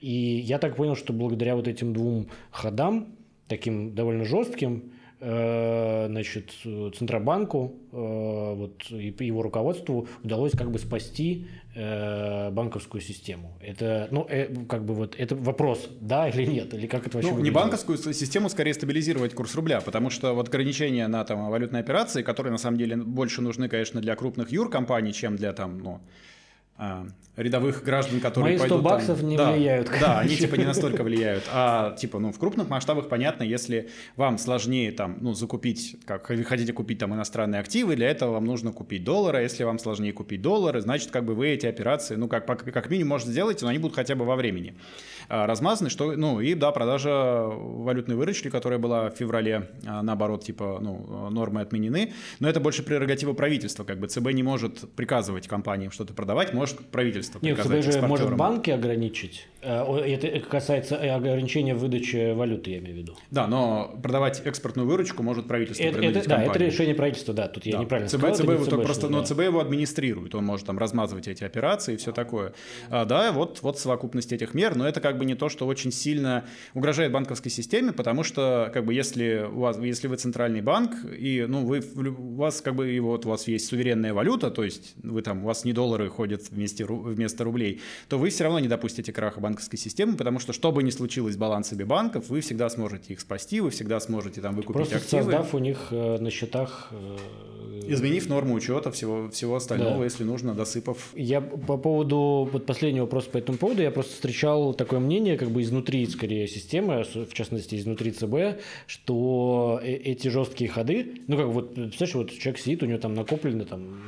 [0.00, 0.10] И
[0.44, 3.16] я так понял, что благодаря вот этим двум ходам,
[3.48, 4.92] таким довольно жестким,
[5.24, 13.56] значит, Центробанку э, вот, и его руководству удалось как бы спасти э, банковскую систему.
[13.60, 14.28] Это, ну,
[14.68, 17.96] как бы вот, это вопрос, да или нет, или как это вообще Ну, не банковскую
[17.98, 22.58] систему, скорее стабилизировать курс рубля, потому что вот ограничения на там валютные операции, которые на
[22.58, 26.00] самом деле больше нужны, конечно, для крупных юркомпаний, чем для там, ну,
[27.36, 29.90] рядовых граждан, которые Мои 100 пойдут баксов там, не да, влияют.
[30.00, 31.44] Да, они типа не настолько влияют.
[31.52, 36.44] А типа, ну, в крупных масштабах понятно, если вам сложнее там, ну, закупить, как вы
[36.44, 39.42] хотите купить там иностранные активы, для этого вам нужно купить доллары.
[39.42, 43.10] Если вам сложнее купить доллары, значит, как бы вы эти операции, ну, как, как минимум
[43.10, 44.74] можете сделать, но они будут хотя бы во времени
[45.28, 50.44] а, размазаны, что, ну, и да, продажа валютной выручки, которая была в феврале, а, наоборот,
[50.44, 55.48] типа, ну, нормы отменены, но это больше прерогатива правительства, как бы ЦБ не может приказывать
[55.48, 59.46] компаниям что-то продавать, может правительство Нет, ЦБ приказать же может банки ограничить.
[59.64, 63.16] Э, Это касается э, ограничения выдачи валюты, я имею в виду.
[63.30, 67.64] Да, но продавать экспортную выручку может правительство Это, это- да, это решение правительства, да, тут
[67.66, 67.78] я Да.
[67.78, 68.36] неправильно ЦБ, сказал.
[68.36, 69.26] ЦБ не вот ЦБшное, просто, но да.
[69.26, 72.52] ЦБ его администрирует, он может там размазывать эти операции и все такое.
[72.90, 75.92] А, да, вот, вот совокупность этих мер, но это как бы не то, что очень
[75.92, 80.92] сильно угрожает банковской системе, потому что как бы если у вас, если вы центральный банк
[81.18, 84.62] и ну вы у вас как бы и вот у вас есть суверенная валюта, то
[84.64, 88.58] есть вы там у вас не доллары ходят вместе вместо рублей, то вы все равно
[88.58, 92.40] не допустите краха банковской системы, потому что что бы ни случилось с балансами банков, вы
[92.40, 95.22] всегда сможете их спасти, вы всегда сможете там выкупить Просто активы.
[95.22, 96.88] создав у них э, на счетах...
[96.90, 97.16] э,
[97.86, 100.04] Изменив норму учета всего, всего остального, Да.
[100.04, 101.10] если нужно, досыпав.
[101.14, 105.50] Я по поводу вот последнего вопроса по этому поводу, я просто встречал такое мнение, как
[105.50, 111.46] бы изнутри, скорее, системы, в частности, изнутри ЦБ, что э- эти жесткие ходы, ну как
[111.48, 114.00] вот, представляешь, вот человек сидит, у него там накоплено там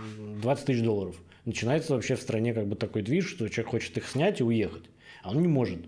[0.42, 1.16] 20 тысяч долларов.
[1.44, 4.82] Начинается вообще в стране как бы такой движ, что человек хочет их снять и уехать,
[5.26, 5.80] а он не может.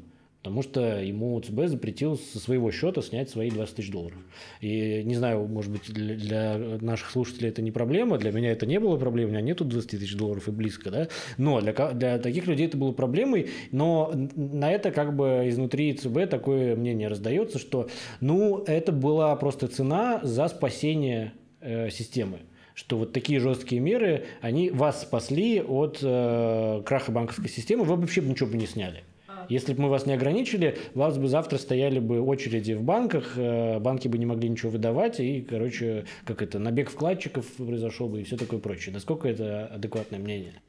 [0.42, 4.18] Потому что ему ЦБ запретил со своего счета снять свои 20 тысяч долларов.
[4.60, 8.64] И не знаю, может быть, для, для наших слушателей это не проблема, для меня это
[8.64, 11.08] не было проблемой, у меня нету 20 тысяч долларов и близко, да.
[11.38, 16.30] Но для, для таких людей это было проблемой, но на это как бы изнутри ЦБ
[16.30, 17.88] такое мнение раздается, что
[18.20, 22.38] ну это была просто цена за спасение э, системы
[22.74, 28.20] что вот такие жесткие меры, они вас спасли от э, краха банковской системы, вы вообще
[28.20, 29.02] бы ничего бы не сняли.
[29.48, 33.78] Если бы мы вас не ограничили, вас бы завтра стояли бы очереди в банках, э,
[33.78, 38.24] банки бы не могли ничего выдавать, и, короче, как это, набег вкладчиков произошел бы и
[38.24, 38.94] все такое прочее.
[38.94, 40.60] Насколько это адекватное мнение?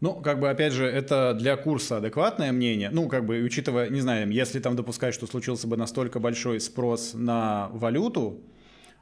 [0.00, 2.88] Ну, как бы, опять же, это для курса адекватное мнение.
[2.90, 7.12] Ну, как бы, учитывая, не знаю, если там допускать, что случился бы настолько большой спрос
[7.14, 8.40] на валюту,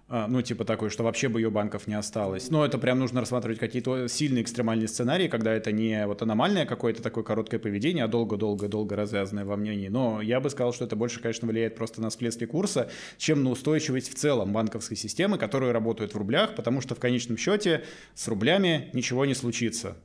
[0.09, 2.51] ну, типа такой, что вообще бы ее банков не осталось.
[2.51, 7.03] Но это прям нужно рассматривать какие-то сильные экстремальные сценарии, когда это не вот аномальное какое-то
[7.03, 9.89] такое короткое поведение, а долго-долго-долго развязанное во мнении.
[9.89, 13.51] Но я бы сказал, что это больше, конечно, влияет просто на всплески курса, чем на
[13.51, 18.29] устойчивость в целом банковской системы, которые работают в рублях, потому что в конечном счете с
[18.29, 19.97] рублями ничего не случится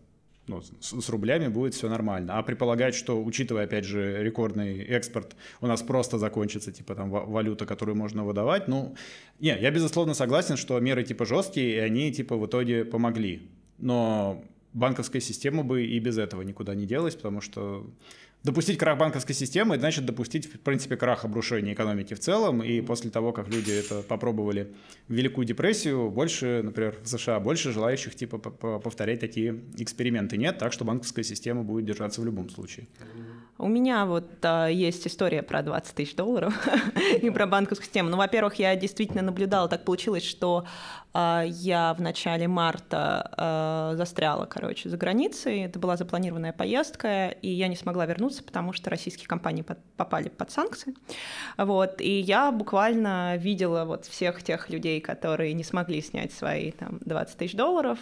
[0.48, 2.38] ну, с, с рублями будет все нормально.
[2.38, 7.26] А предполагать, что, учитывая, опять же, рекордный экспорт, у нас просто закончится, типа, там, ва-
[7.26, 8.96] валюта, которую можно выдавать, ну,
[9.40, 13.50] не, я, безусловно, согласен, что меры, типа, жесткие, и они, типа, в итоге помогли.
[13.78, 17.90] Но банковская система бы и без этого никуда не делась, потому что
[18.44, 23.10] допустить крах банковской системы, значит допустить, в принципе, крах обрушения экономики в целом, и после
[23.10, 24.74] того, как люди это попробовали
[25.08, 30.74] в Великую депрессию, больше, например, в США, больше желающих, типа, повторять такие эксперименты нет, так
[30.74, 32.88] что банковская система будет держаться в любом случае.
[33.60, 36.54] У меня вот а, есть история про 20 тысяч долларов
[37.22, 38.10] и про банковскую систему.
[38.10, 40.66] Ну, во-первых, я действительно наблюдала, так получилось, что
[41.14, 45.62] а, я в начале марта а, застряла, короче, за границей.
[45.62, 50.30] Это была запланированная поездка, и я не смогла вернуться, потому что российские компании под- попали
[50.30, 50.94] под санкции.
[51.58, 57.00] Вот, и я буквально видела вот всех тех людей, которые не смогли снять свои там
[57.06, 58.00] 20 тысяч долларов,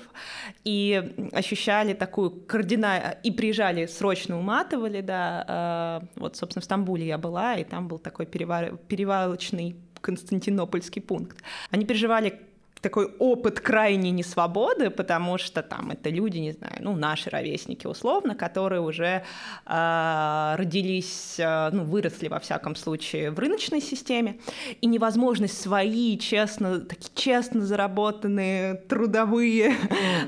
[0.63, 3.17] и ощущали такую кардинальную...
[3.23, 6.01] И приезжали, срочно уматывали, да.
[6.15, 11.37] э, Вот, собственно, в Стамбуле я была, и там был такой перевар- перевалочный Константинопольский пункт.
[11.69, 12.39] Они переживали
[12.81, 18.35] такой опыт крайней несвободы, потому что там это люди, не знаю, ну, наши ровесники условно,
[18.35, 19.23] которые уже
[19.65, 24.39] э, родились, э, ну, выросли во всяком случае в рыночной системе,
[24.81, 29.75] и невозможность свои честно, такие честно заработанные трудовые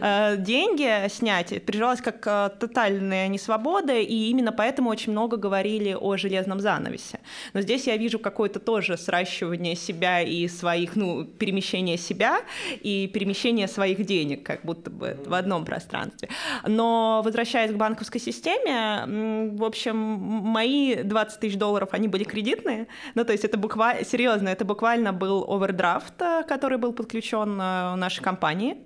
[0.01, 6.17] э, деньги снять переживалась как э, тотальная несвобода, и именно поэтому очень много говорили о
[6.17, 7.19] железном занавесе.
[7.53, 12.42] Но здесь я вижу какое-то тоже сращивание себя и своих, ну, перемещение себя
[12.82, 16.29] и перемещение своих денег, как будто бы в одном пространстве.
[16.67, 22.88] Но возвращаясь к банковской системе, в общем, мои 20 тысяч долларов, они были кредитные.
[23.15, 27.95] Ну, то есть это буквально, серьезно, это буквально был овердрафт, э, который был подключен э,
[27.95, 28.77] нашей компании.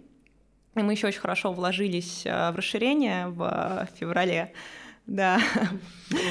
[0.75, 4.53] И мы еще очень хорошо вложились э, в расширение в феврале.
[5.07, 5.39] Да.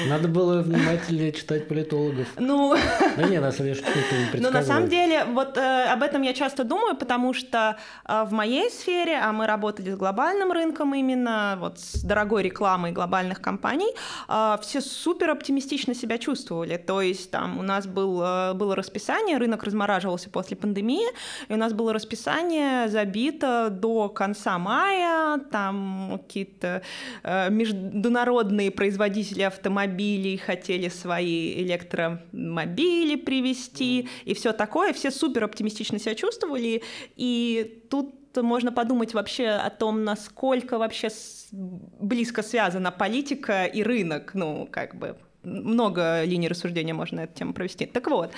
[0.07, 2.27] Надо было внимательнее читать политологов.
[2.37, 2.75] Ну,
[3.15, 3.91] Да не, на самом деле, что
[4.31, 8.23] ты Но на самом деле, вот э, об этом я часто думаю, потому что э,
[8.23, 13.41] в моей сфере, а мы работали с глобальным рынком именно, вот с дорогой рекламой глобальных
[13.41, 13.93] компаний,
[14.27, 16.77] э, все супер оптимистично себя чувствовали.
[16.77, 21.07] То есть там у нас был, э, было расписание, рынок размораживался после пандемии,
[21.49, 26.81] и у нас было расписание забито до конца мая, там какие-то
[27.23, 34.93] э, международные производители автомобилей хотели свои электромобили привезти и все такое.
[34.93, 36.83] Все супер оптимистично себя чувствовали.
[37.15, 41.09] И тут можно подумать вообще о том, насколько вообще
[41.51, 47.53] близко связана политика и рынок, ну, как бы много линий рассуждения можно на эту тему
[47.53, 47.85] провести.
[47.85, 48.31] Так вот,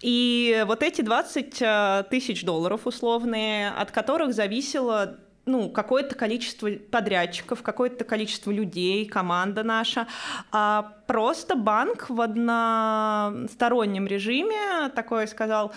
[0.00, 7.62] и вот эти 20 э, тысяч долларов условные, от которых зависело ну, какое-то количество подрядчиков,
[7.62, 10.06] какое-то количество людей, команда наша.
[10.52, 15.72] А просто банк в одностороннем режиме такой сказал,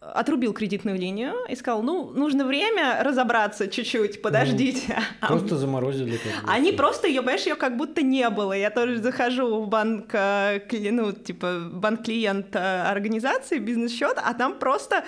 [0.00, 4.96] отрубил кредитную линию и сказал, ну, нужно время разобраться чуть-чуть, подождите.
[5.22, 6.20] Ну, просто заморозили.
[6.46, 8.52] Они просто ее, понимаешь, ее как будто не было.
[8.52, 10.60] Я тоже захожу в банк, э,
[10.92, 15.04] ну, типа, банк-клиент э, организации, бизнес-счет, а там просто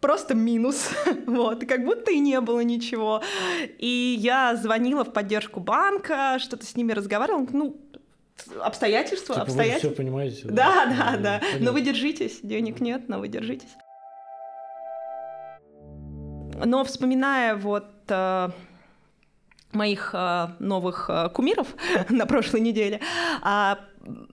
[0.00, 0.90] просто минус,
[1.26, 3.22] вот, как будто и не было ничего.
[3.78, 7.76] И я звонила в поддержку банка, что-то с ними разговаривала, ну,
[8.60, 9.88] обстоятельства, типа обстоятельства.
[9.88, 10.48] Вы все понимаете.
[10.48, 11.18] Да, да, да.
[11.18, 11.40] да.
[11.60, 13.76] Но вы держитесь, денег нет, но вы держитесь.
[16.64, 18.50] Но вспоминая вот э,
[19.72, 21.68] моих э, новых э, кумиров
[22.08, 23.00] на прошлой неделе,
[23.42, 23.78] а,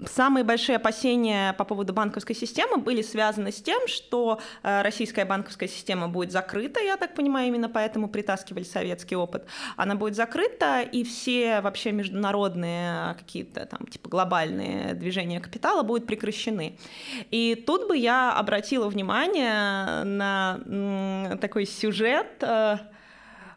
[0.08, 5.68] самые большие опасения по поводу банковской системы были связаны с тем, что э, российская банковская
[5.68, 9.46] система будет закрыта, я так понимаю, именно поэтому притаскивали советский опыт.
[9.78, 16.78] Она будет закрыта, и все вообще международные какие-то там типа глобальные движения капитала будут прекращены.
[17.32, 22.78] И тут бы я обратила внимание на такой сюжет, э,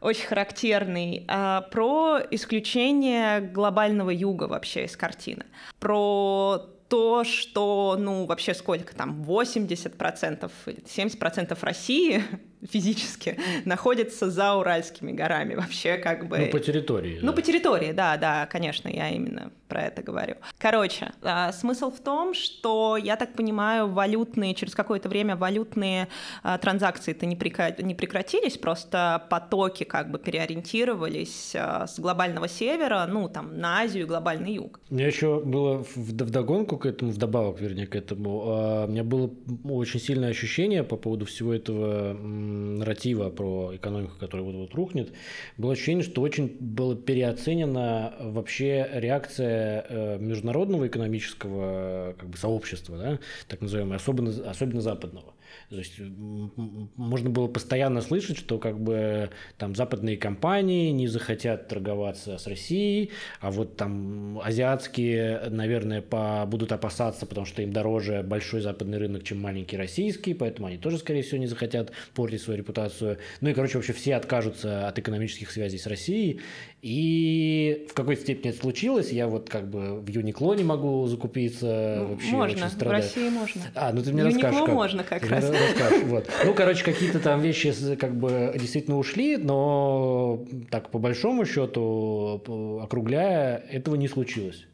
[0.00, 5.44] очень характерный, а, про исключение глобального юга вообще из картины,
[5.78, 12.22] про то, что, ну, вообще сколько там, 80% или 70% России
[12.70, 16.38] физически находится за Уральскими горами вообще как бы...
[16.38, 17.18] Ну, по территории.
[17.20, 17.32] Ну, да.
[17.34, 20.36] по территории, да, да, конечно, я именно про это говорю.
[20.58, 26.08] Короче, а, смысл в том, что, я так понимаю, валютные, через какое-то время валютные
[26.42, 33.58] а, транзакции-то не, прекратились, просто потоки как бы переориентировались а, с глобального севера, ну, там,
[33.58, 34.80] на Азию и глобальный юг.
[34.90, 39.30] У меня еще было вдогонку к этому, вдобавок, вернее, к этому, у меня было
[39.64, 45.12] очень сильное ощущение по поводу всего этого нарратива про экономику, которая вот-вот рухнет,
[45.56, 53.18] было ощущение, что очень было переоценена вообще реакция э, международного экономического как бы, сообщества, да,
[53.48, 55.34] так называемого, особенно, особенно западного.
[55.70, 62.38] То есть можно было постоянно слышать, что как бы там западные компании не захотят торговаться
[62.38, 68.60] с Россией, а вот там азиатские, наверное, по, будут опасаться, потому что им дороже большой
[68.60, 73.18] западный рынок, чем маленький российский, поэтому они тоже, скорее всего, не захотят портить свою репутацию.
[73.40, 76.40] Ну и, короче, вообще все откажутся от экономических связей с Россией.
[76.80, 79.10] И в какой-то степени это случилось.
[79.10, 81.96] Я вот как бы в Юникло не могу закупиться.
[81.98, 83.02] Ну, вообще можно, очень страдаю.
[83.02, 83.62] в России можно.
[83.74, 84.66] А, ну ты мне Юникло расскажешь.
[84.66, 84.74] Как.
[84.74, 85.50] можно как ты раз.
[85.50, 86.30] Расскажешь, вот.
[86.44, 93.56] Ну, короче, какие-то там вещи как бы действительно ушли, но так по большому счету, округляя,
[93.70, 94.66] этого не случилось.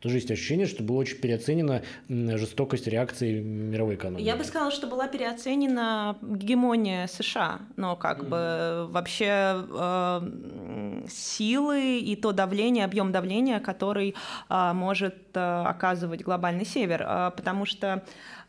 [0.00, 4.24] Тоже есть ощущение, что было очень переоценена жестокость реакции мировой экономики.
[4.24, 8.86] Я бы сказала, что была переоценена гегемония США, но как mm-hmm.
[8.86, 14.14] бы вообще э, силы и то давление, объем давления, который
[14.48, 18.02] э, может э, оказывать глобальный север, э, потому что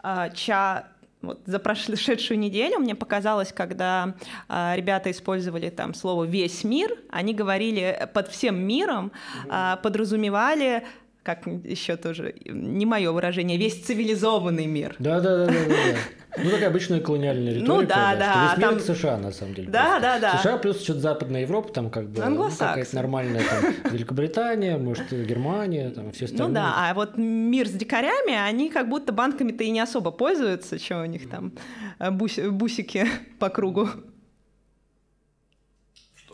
[0.03, 0.87] э, ча
[1.21, 4.15] вот за прошедшую неделю мне показалось, когда
[4.49, 9.11] э, ребята использовали там слово весь мир, они говорили под всем миром,
[9.49, 10.83] э, подразумевали
[11.23, 14.95] как еще тоже, не мое выражение, весь цивилизованный мир.
[14.97, 16.43] Да, да, да, да, да.
[16.43, 17.73] Ну, такая обычная колониальная риторика.
[17.73, 18.15] Ну, да, да.
[18.15, 18.47] да.
[18.55, 18.95] Весь мир там...
[18.95, 19.69] США, на самом деле.
[19.69, 20.01] Да, просто.
[20.01, 20.37] да, да.
[20.39, 25.89] США плюс что-то Западная Европа, там как бы ну, какая-то нормальная там, Великобритания, может, Германия,
[25.89, 26.47] там все остальные.
[26.47, 30.79] Ну да, а вот мир с дикарями, они как будто банками-то и не особо пользуются,
[30.79, 31.51] что у них там
[31.99, 33.05] э, бус бусики
[33.39, 33.89] по кругу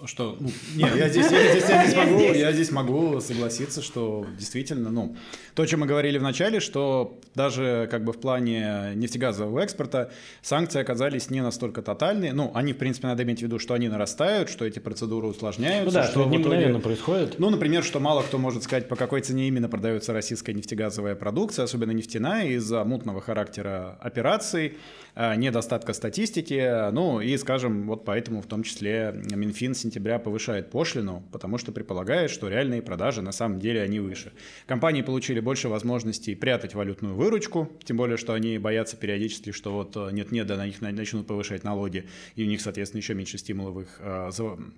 [0.05, 4.25] что, ну, нет, я здесь, я здесь, я здесь могу, я здесь могу согласиться, что
[4.38, 5.15] действительно, ну,
[5.55, 10.12] то, о чем мы говорили в начале, что даже как бы в плане нефтегазового экспорта
[10.41, 12.33] санкции оказались не настолько тотальные.
[12.33, 15.86] Ну, они, в принципе, надо иметь в виду, что они нарастают, что эти процедуры усложняются.
[15.86, 16.79] Ну да, что, что итоге...
[16.79, 17.39] происходит.
[17.39, 21.63] Ну, например, что мало кто может сказать, по какой цене именно продается российская нефтегазовая продукция,
[21.65, 24.77] особенно нефтяная, из-за мутного характера операций,
[25.15, 30.69] э, недостатка статистики, ну и, скажем, вот поэтому в том числе Минфин с сентября повышает
[30.69, 34.34] пошлину, потому что предполагает, что реальные продажи на самом деле они выше.
[34.65, 39.95] Компании получили больше возможностей прятать валютную выручку, тем более, что они боятся периодически, что вот
[39.95, 43.77] э, нет-нет, да на них начнут повышать налоги, и у них, соответственно, еще меньше стимулов
[43.81, 44.29] их, э,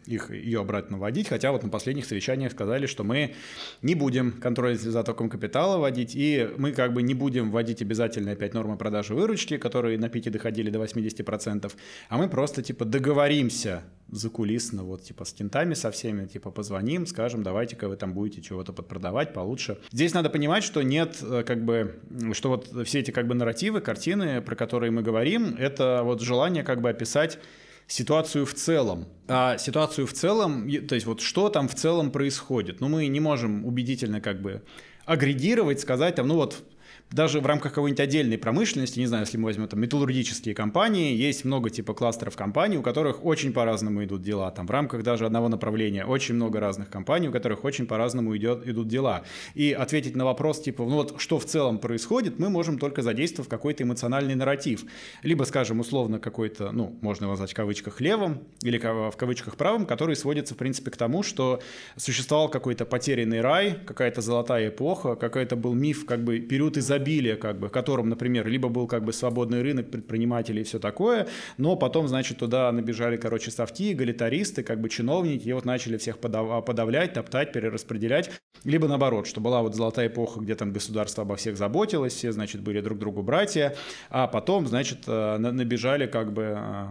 [0.05, 1.27] их ее обратно вводить.
[1.27, 3.33] Хотя вот на последних совещаниях сказали, что мы
[3.81, 8.31] не будем контроль за затоком капитала вводить, и мы как бы не будем вводить обязательно
[8.31, 11.71] опять нормы продажи выручки, которые на пике доходили до 80%,
[12.09, 17.43] а мы просто типа договоримся закулисно, вот типа с кентами со всеми, типа позвоним, скажем,
[17.43, 19.77] давайте-ка вы там будете чего-то подпродавать получше.
[19.91, 21.99] Здесь надо понимать, что нет э, как бы,
[22.33, 26.63] что вот все эти как бы нарративы, картины, про которые мы говорим, это вот желание
[26.63, 27.39] как бы описать
[27.87, 29.07] ситуацию в целом.
[29.27, 32.81] А ситуацию в целом, то есть вот что там в целом происходит.
[32.81, 34.61] Ну, мы не можем убедительно как бы
[35.05, 36.63] агрегировать, сказать там, ну вот
[37.11, 41.43] даже в рамках какой-нибудь отдельной промышленности, не знаю, если мы возьмем там металлургические компании, есть
[41.43, 44.51] много типа кластеров компаний, у которых очень по-разному идут дела.
[44.51, 48.67] Там в рамках даже одного направления очень много разных компаний, у которых очень по-разному идет,
[48.67, 49.23] идут дела.
[49.55, 53.49] И ответить на вопрос типа, ну вот что в целом происходит, мы можем только задействовав
[53.49, 54.85] какой-то эмоциональный нарратив.
[55.23, 59.87] Либо, скажем, условно какой-то, ну, можно его назвать в кавычках левым или в кавычках правым,
[59.87, 61.59] который сводится, в принципе, к тому, что
[61.95, 67.35] существовал какой-то потерянный рай, какая-то золотая эпоха, какой-то был миф, как бы период изобилия изобилия,
[67.35, 71.27] как бы, в котором, например, либо был как бы свободный рынок предпринимателей и все такое,
[71.57, 76.19] но потом, значит, туда набежали, короче, софти, галитаристы, как бы чиновники, и вот начали всех
[76.19, 78.31] подав- подавлять, топтать, перераспределять,
[78.63, 82.61] либо наоборот, что была вот золотая эпоха, где там государство обо всех заботилось, все, значит,
[82.61, 83.75] были друг другу братья,
[84.09, 86.87] а потом, значит, э, набежали как бы э,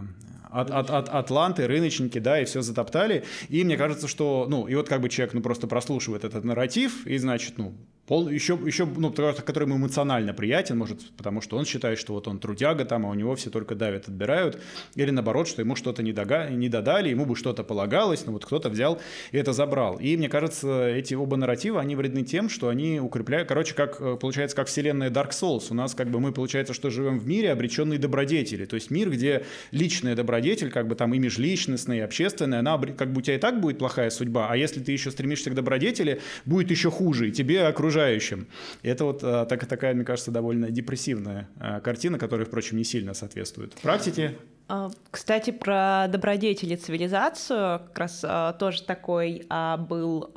[0.51, 3.23] от, от, от Атланты, рыночники, да, и все затоптали.
[3.49, 7.05] И мне кажется, что, ну, и вот как бы человек, ну, просто прослушивает этот нарратив,
[7.05, 7.75] и, значит, ну,
[8.09, 12.27] пол, еще, еще, ну, который ему эмоционально приятен, может, потому что он считает, что вот
[12.27, 14.59] он трудяга там, а у него все только давят, отбирают,
[14.95, 18.45] или наоборот, что ему что-то не, дога, не додали, ему бы что-то полагалось, но вот
[18.45, 18.99] кто-то взял
[19.31, 19.97] и это забрал.
[19.97, 24.17] И мне кажется, эти оба нарратива, они вредны тем, что они укрепляют, короче, как, э,
[24.19, 25.67] получается, как вселенная Dark Souls.
[25.69, 29.11] У нас как бы мы, получается, что живем в мире обреченные добродетели, то есть мир,
[29.11, 33.35] где личная добродетель, как бы там и межличностная, и общественная, она как бы у тебя
[33.35, 37.29] и так будет плохая судьба, а если ты еще стремишься к добродетели, будет еще хуже,
[37.29, 38.47] и тебе окружают окружающим.
[38.81, 42.83] И это вот а, так, такая, мне кажется, довольно депрессивная а, картина, которая, впрочем, не
[42.83, 44.37] сильно соответствует практике.
[44.67, 48.25] А, кстати, про добродетели цивилизацию, как раз
[48.59, 49.45] тоже такой
[49.79, 50.31] был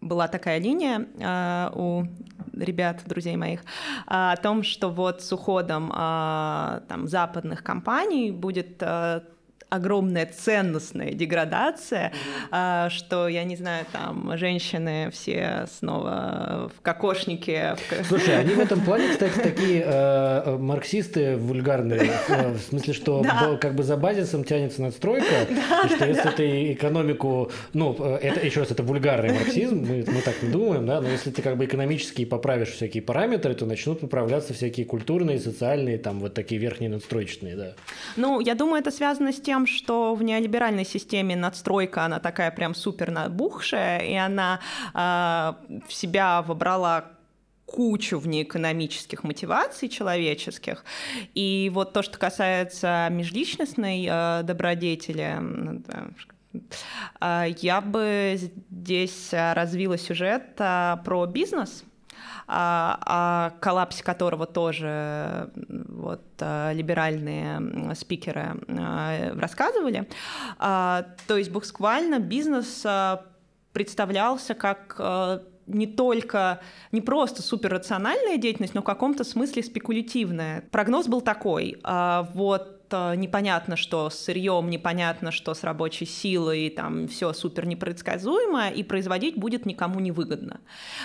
[0.00, 2.04] была такая линия э, у
[2.54, 3.64] ребят, друзей моих, э,
[4.06, 8.80] о том, что вот с уходом э, там, западных компаний будет
[9.68, 12.12] огромная ценностная деградация,
[12.52, 12.90] mm-hmm.
[12.90, 17.76] что, я не знаю, там женщины все снова в кокошнике.
[18.08, 23.56] Слушай, они в этом плане, кстати, такие э, марксисты вульгарные, э, в смысле, что да.
[23.60, 28.18] как бы за базисом тянется надстройка, да, и что да, если ты экономику, ну, э,
[28.22, 31.42] это еще раз, это вульгарный марксизм, мы, мы так не думаем, да, но если ты
[31.42, 36.60] как бы экономически поправишь всякие параметры, то начнут поправляться всякие культурные, социальные, там вот такие
[36.60, 37.74] верхние надстроечные, да.
[38.16, 42.50] Ну, я думаю, это связано с тем, тем, что в неолиберальной системе надстройка, она такая
[42.52, 44.60] прям супер набухшая, и она
[44.94, 47.06] э, в себя вобрала
[47.66, 50.84] кучу внеэкономических мотиваций человеческих.
[51.34, 55.38] И вот то, что касается межличностной э, добродетели,
[57.20, 58.38] э, я бы
[58.70, 61.84] здесь развила сюжет про бизнес,
[62.50, 68.56] о коллапсе которого тоже вот, либеральные спикеры
[69.38, 70.08] рассказывали.
[70.58, 73.24] А, то есть буквально бизнес а,
[73.72, 76.60] представлялся как а, не только,
[76.92, 80.62] не просто суперрациональная деятельность, но в каком-то смысле спекулятивная.
[80.70, 81.78] Прогноз был такой.
[81.84, 88.82] Вот непонятно, что с сырьем, непонятно, что с рабочей силой, там все супер непредсказуемо, и
[88.82, 90.60] производить будет никому не выгодно.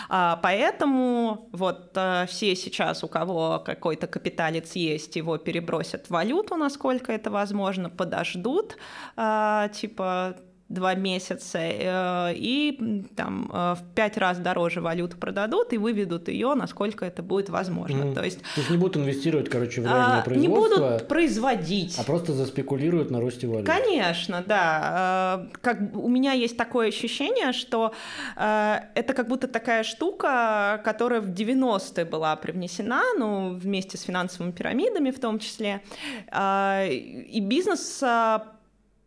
[0.09, 6.55] А, поэтому вот э, все сейчас, у кого какой-то капиталец есть, его перебросят в валюту,
[6.55, 8.77] насколько это возможно, подождут,
[9.15, 10.35] а, типа
[10.73, 16.53] два месяца, э, и там э, в пять раз дороже валюту продадут и выведут ее,
[16.55, 18.03] насколько это будет возможно.
[18.03, 18.13] Mm.
[18.15, 20.41] То, есть, То есть не будут инвестировать, короче, в реальное а, производство.
[20.41, 21.97] Не будут производить.
[21.99, 23.71] А просто заспекулируют на росте валюты.
[23.71, 25.47] Конечно, да.
[25.53, 27.93] Э, как у меня есть такое ощущение, что
[28.35, 35.11] это как будто такая штука, которая в 90-е была привнесена, ну, вместе с финансовыми пирамидами
[35.11, 35.81] в том числе.
[36.31, 38.03] И бизнес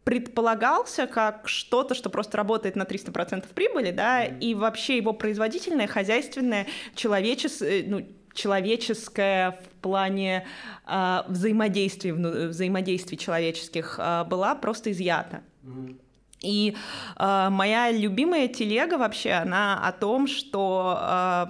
[0.07, 6.69] предполагался как что-то, что просто работает на 300% прибыли, да, и вообще его производительное, хозяйственное,
[6.95, 10.47] человеческое, ну, человеческое в плане
[10.87, 15.43] э, взаимодействия, взаимодействий человеческих э, была просто изъята.
[15.65, 15.97] Mm-hmm.
[16.43, 16.77] И
[17.19, 21.47] э, моя любимая телега вообще, она о том, что э,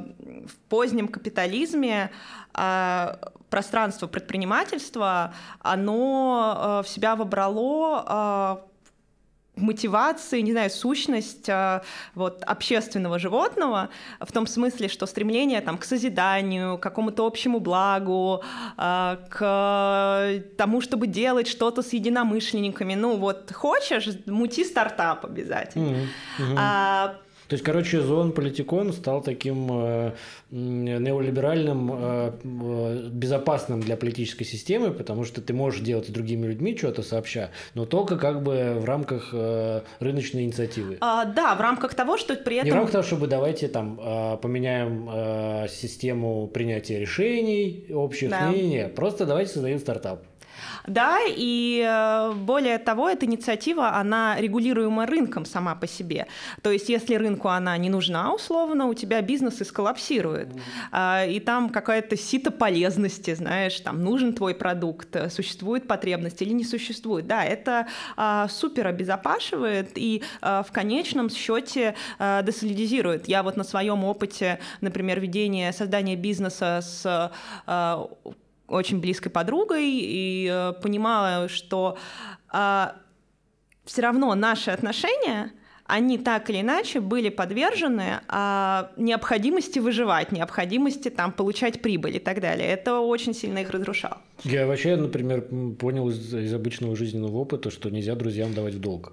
[0.46, 2.10] в позднем капитализме
[2.54, 3.16] э,
[3.50, 8.62] пространство предпринимательства, оно э, в себя вобрало
[9.56, 11.80] э, мотивации, не знаю, сущность э,
[12.14, 13.88] вот, общественного животного
[14.20, 18.42] в том смысле, что стремление там, к созиданию, к какому-то общему благу,
[18.76, 22.94] к тому, чтобы делать что-то с единомышленниками.
[22.94, 25.84] Ну вот хочешь, мути стартап обязательно.
[25.84, 26.06] Mm-hmm.
[26.38, 26.56] Mm-hmm.
[26.58, 27.16] А,
[27.48, 30.12] то есть, короче, зон политикон стал таким э,
[30.50, 36.76] неолиберальным, э, э, безопасным для политической системы, потому что ты можешь делать с другими людьми
[36.76, 40.98] что-то сообща, но только как бы в рамках э, рыночной инициативы.
[41.00, 42.66] А, да, в рамках того, что при этом...
[42.66, 48.50] Не в рамках того, чтобы давайте там э, поменяем э, систему принятия решений общих, да.
[48.50, 50.24] не, не, не, просто давайте создадим стартап.
[50.86, 56.26] Да, и э, более того, эта инициатива, она регулируема рынком сама по себе.
[56.62, 60.48] То есть, если рынку она не нужна, условно, у тебя бизнес и сколлапсирует.
[60.48, 61.32] Mm-hmm.
[61.32, 67.26] И там какая-то сито полезности, знаешь, там нужен твой продукт, существует потребность или не существует.
[67.26, 67.86] Да, это
[68.16, 73.28] а, супер обезопашивает и а, в конечном счете а, десолидизирует.
[73.28, 77.32] Я вот на своем опыте, например, ведения, создания бизнеса с
[77.66, 78.08] а,
[78.68, 81.96] очень близкой подругой и э, понимала, что
[82.52, 82.86] э,
[83.84, 85.52] все равно наши отношения
[85.86, 92.40] они так или иначе были подвержены а, необходимости выживать, необходимости там получать прибыль и так
[92.40, 92.66] далее.
[92.66, 94.18] Это очень сильно их разрушало.
[94.42, 95.42] Я вообще, например,
[95.78, 99.12] понял из, из обычного жизненного опыта, что нельзя друзьям давать в долг.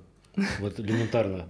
[0.60, 1.46] Вот элементарно.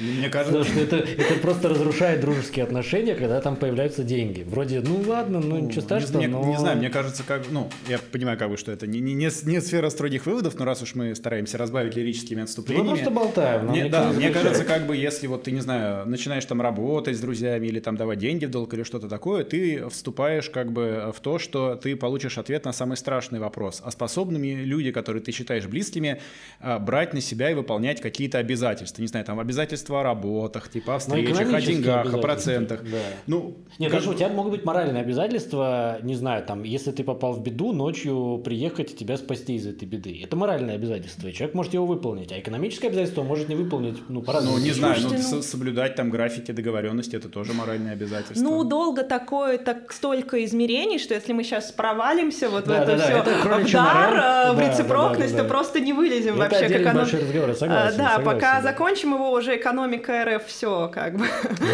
[0.00, 4.42] Мне кажется, что это, это просто разрушает дружеские отношения, когда там появляются деньги.
[4.42, 6.20] Вроде, ну ладно, ну ничего страшного.
[6.20, 6.44] Не, но...
[6.44, 9.28] не знаю, мне кажется, как, ну, я понимаю, как бы, что это не, не, не,
[9.46, 12.88] не сфера строгих выводов, но раз уж мы стараемся разбавить лирическими отступлениями.
[12.88, 13.66] Мы просто болтаем.
[13.66, 17.20] Мне, да, мне кажется, как бы, если вот ты, не знаю, начинаешь там работать с
[17.20, 21.20] друзьями или там давать деньги в долг или что-то такое, ты вступаешь как бы в
[21.20, 23.82] то, что ты получишь ответ на самый страшный вопрос.
[23.84, 26.20] А способными люди, которые ты считаешь близкими,
[26.60, 29.00] а, брать на себя и выполнять какие-то обязательства.
[29.00, 32.82] Не знаю, там обязательства о работах, типа о встречах, о деньгах, о процентах.
[32.82, 32.98] Да.
[33.26, 34.00] Ну, Нет, как...
[34.00, 37.72] даже у тебя могут быть моральные обязательства, не знаю, там, если ты попал в беду,
[37.72, 40.20] ночью приехать и тебя спасти из этой беды.
[40.22, 42.32] Это моральное обязательство, и человек может его выполнить.
[42.32, 44.58] А экономическое обязательство может не выполнить, ну, по-разному.
[44.58, 48.42] Ну, не знаю, ну, ну, соблюдать там графики договоренности, это тоже моральное обязательство.
[48.42, 52.96] Ну, долго такое, так столько измерений, что если мы сейчас провалимся вот да, в это
[52.96, 54.56] да, все, это в дар, мораль...
[54.56, 55.48] в рецепрокность, да, да, да.
[55.48, 56.74] то просто не вылезем это вообще.
[56.74, 57.98] Это большой разговор, согласен.
[57.98, 58.62] Да, согласен, пока да.
[58.62, 61.26] закончим его, уже экономика РФ все как бы.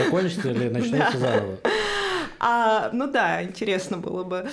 [0.05, 1.59] Закончится или начнется заново?
[2.39, 4.47] А, ну да, интересно было бы.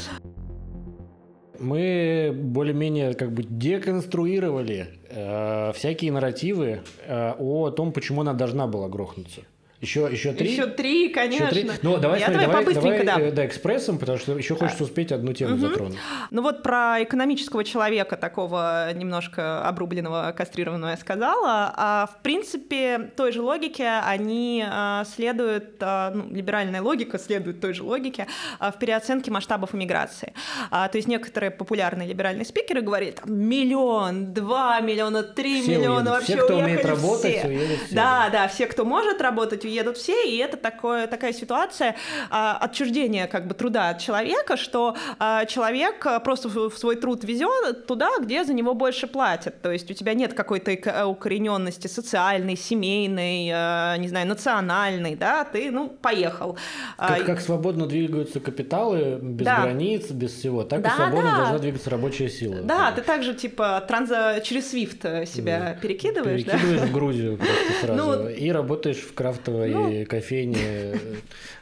[1.59, 8.89] Мы более-менее как бы деконструировали э, всякие нарративы э, о том, почему она должна была
[8.89, 9.41] грохнуться.
[9.83, 10.49] Еще, еще три?
[10.53, 11.43] Еще три, конечно.
[11.43, 11.71] Еще три.
[11.81, 13.19] Ну, давай, Я смотри, давай, давай, да.
[13.19, 15.67] Э, да, экспрессом, потому что еще хочется успеть одну тему угу.
[15.67, 15.97] затронуть.
[16.31, 21.73] Ну вот про экономического человека, такого немножко обрубленного, кастрированного я сказала.
[21.75, 27.73] А в принципе, той же логике они а, следуют, а, ну, либеральная логика следует той
[27.73, 28.27] же логике
[28.59, 30.33] а, в переоценке масштабов иммиграции.
[30.69, 36.13] То есть некоторые популярные либеральные спикеры говорят, миллион, два миллиона, три все миллиона, уедут.
[36.13, 37.47] вообще все, кто уехали умеет работать, все.
[37.47, 37.95] уедут все.
[37.95, 41.95] Да, да, все, кто может работать, едут все, и это такое, такая ситуация
[42.29, 47.87] а, отчуждения как бы труда от человека, что а, человек просто в, свой труд везет
[47.87, 49.61] туда, где за него больше платят.
[49.61, 55.43] То есть у тебя нет какой-то э, укорененности социальной, семейной, а, не знаю, национальной, да,
[55.43, 56.57] ты, ну, поехал.
[56.97, 59.61] Как, а, как свободно двигаются капиталы, без да.
[59.61, 61.37] границ, без всего, так да, и свободно да.
[61.37, 62.57] должна двигаться рабочая сила.
[62.63, 65.81] Да, ты также, типа, транза через SWIFT себя да.
[65.81, 66.87] перекидываешь, перекидываешь да?
[66.87, 70.99] в Грузию просто сразу ну, и работаешь в крафтовой ну, кофейне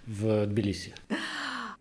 [0.05, 0.93] в Тбилиси.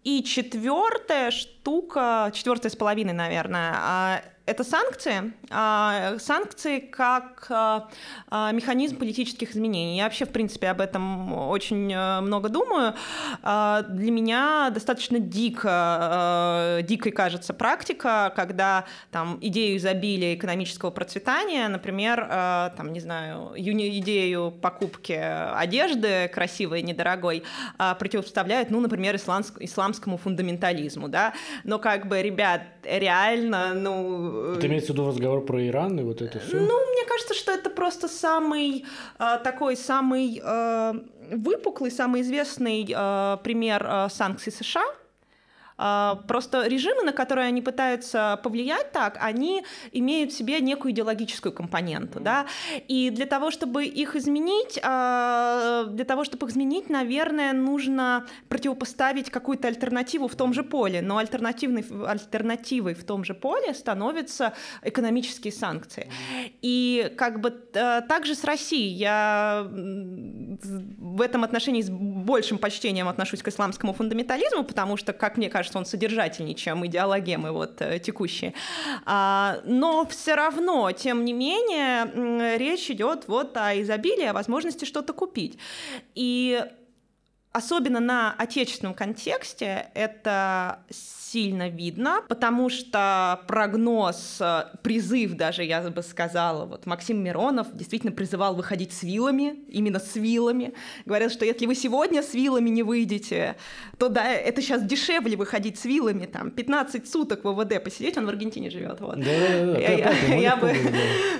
[0.03, 5.33] И четвертая штука, четвертая с половиной, наверное, а это санкции.
[5.51, 7.89] А, санкции как а,
[8.29, 9.97] а, механизм политических изменений.
[9.97, 12.95] Я вообще, в принципе, об этом очень э, много думаю.
[13.43, 22.27] Для меня достаточно дико, э, дикой кажется практика, когда там идею изобилия экономического процветания, например,
[22.29, 27.45] э, там, не знаю, идею покупки одежды красивой, недорогой,
[27.77, 31.35] противопоставляют, ну, например, исламскому фундаментализму, да,
[31.65, 34.40] но как бы, ребят, реально, ну...
[34.61, 36.57] Ты имеешь в виду разговор про Иран и вот это все?
[36.57, 38.85] Ну, мне кажется, что это просто самый
[39.19, 40.95] э, такой самый э,
[41.33, 44.85] выпуклый, самый известный э, пример э, санкций США.
[45.83, 51.53] А, просто режимы, на которые они пытаются повлиять так, они имеют в себе некую идеологическую
[51.53, 52.45] компоненту, да,
[52.87, 59.31] и для того, чтобы их изменить, а, для того, чтобы их изменить, наверное, нужно противопоставить
[59.31, 64.53] какую-то альтернативу в том же поле, но альтернативной, альтернативой в том же поле становятся
[64.83, 66.11] экономические санкции.
[66.61, 68.93] И как бы э, также с Россией.
[68.93, 69.67] Я
[70.99, 75.79] в этом отношении с большим почтением отношусь к исламскому фундаментализму, потому что, как мне кажется,
[75.79, 78.55] он содержательнее, чем идеологемы вот э, текущие.
[79.07, 85.13] А, но все равно, тем не менее, речь идет вот о изобилии, о возможности что-то
[85.13, 85.59] купить.
[86.15, 86.65] И
[87.53, 96.03] особенно на отечественном контексте это сильно видно, потому что прогноз, э, призыв даже, я бы
[96.03, 100.75] сказала, вот Максим Миронов действительно призывал выходить с вилами, именно с вилами.
[101.07, 103.57] Говорят, что если вы сегодня с вилами не выйдете,
[103.99, 108.27] то да, это сейчас дешевле выходить с вилами, там, 15 суток в ВВД посидеть, он
[108.27, 109.21] в Аргентине живет, вот.
[109.21, 110.73] Да, я бы...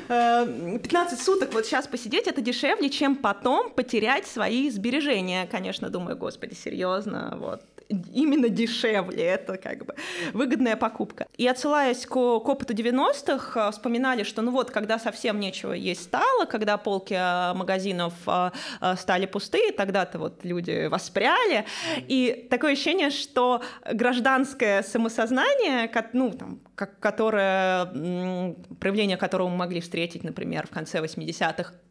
[0.09, 6.00] 15 э, суток вот сейчас посидеть, это дешевле, чем потом потерять свои сбережения, конечно, думаю,
[6.15, 7.63] господи, серьезно, вот
[8.13, 9.95] именно дешевле, это как бы
[10.33, 11.27] выгодная покупка.
[11.37, 16.05] И отсылаясь к, к опыту 90-х, э, вспоминали, что ну вот, когда совсем нечего есть
[16.05, 18.51] стало, когда полки э, магазинов э,
[18.97, 27.87] стали пустые, тогда-то вот люди воспряли, и такое ощущение, что гражданское самосознание, ну, там, которое,
[28.79, 31.90] проявление которого мы могли встретить, например, в конце 80-х, а,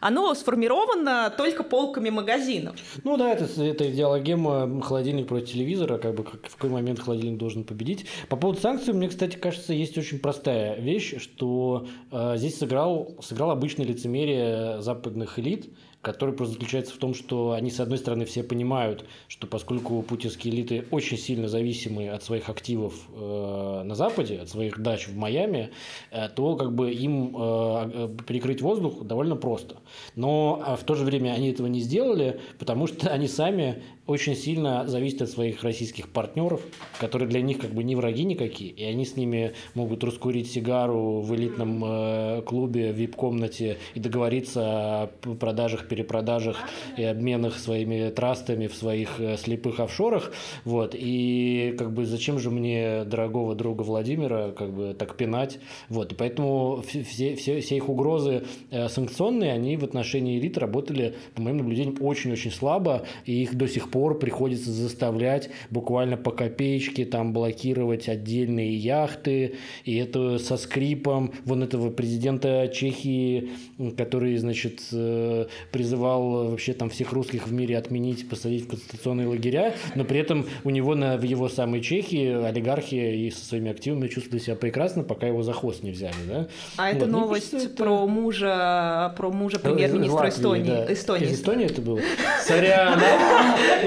[0.00, 2.76] оно сформировано только полками магазинов.
[3.04, 7.38] Ну да, это, это идеологема холодильник против телевизора, как бы как, в какой момент холодильник
[7.38, 8.06] должен победить.
[8.28, 13.50] По поводу санкций, мне, кстати, кажется, есть очень простая вещь, что э, здесь сыграл, сыграл
[13.50, 15.70] обычное лицемерие западных элит,
[16.06, 20.54] который просто заключается в том, что они, с одной стороны, все понимают, что поскольку путинские
[20.54, 25.70] элиты очень сильно зависимы от своих активов э, на Западе, от своих дач в Майами,
[26.12, 29.78] э, то как бы им э, э перекрыть воздух довольно просто.
[30.14, 34.36] Но э, в то же время они этого не сделали, потому что они сами очень
[34.36, 36.60] сильно зависит от своих российских партнеров,
[37.00, 41.20] которые для них как бы не враги никакие, и они с ними могут раскурить сигару
[41.20, 45.06] в элитном э, клубе, в вип-комнате и договориться о
[45.40, 46.56] продажах, перепродажах
[46.96, 50.32] и обменах своими трастами в своих э, слепых офшорах,
[50.64, 56.12] вот, и как бы зачем же мне дорогого друга Владимира как бы так пинать, вот,
[56.12, 61.42] и поэтому все, все, все их угрозы э, санкционные, они в отношении элит работали, по
[61.42, 67.06] моим наблюдениям, очень-очень слабо, и их до сих пор пор приходится заставлять буквально по копеечке
[67.06, 73.50] там блокировать отдельные яхты, и это со скрипом вон этого президента Чехии,
[73.96, 79.74] который, значит, э, призывал вообще там всех русских в мире отменить, посадить в конституционные лагеря,
[79.94, 84.08] но при этом у него на, в его самой Чехии олигархи и со своими активами
[84.08, 86.48] чувствовали себя прекрасно, пока его за хвост не взяли, да?
[86.76, 86.96] А вот.
[86.96, 90.66] это новость кажется, про мужа, про мужа премьер-министра Эстонии.
[90.66, 90.92] Да.
[90.92, 91.26] Эстонии.
[91.26, 92.00] Из Эстонии это было?
[92.46, 93.00] Сорян.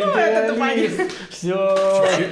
[0.06, 0.92] Ну, это тупанин.
[1.30, 1.56] Все.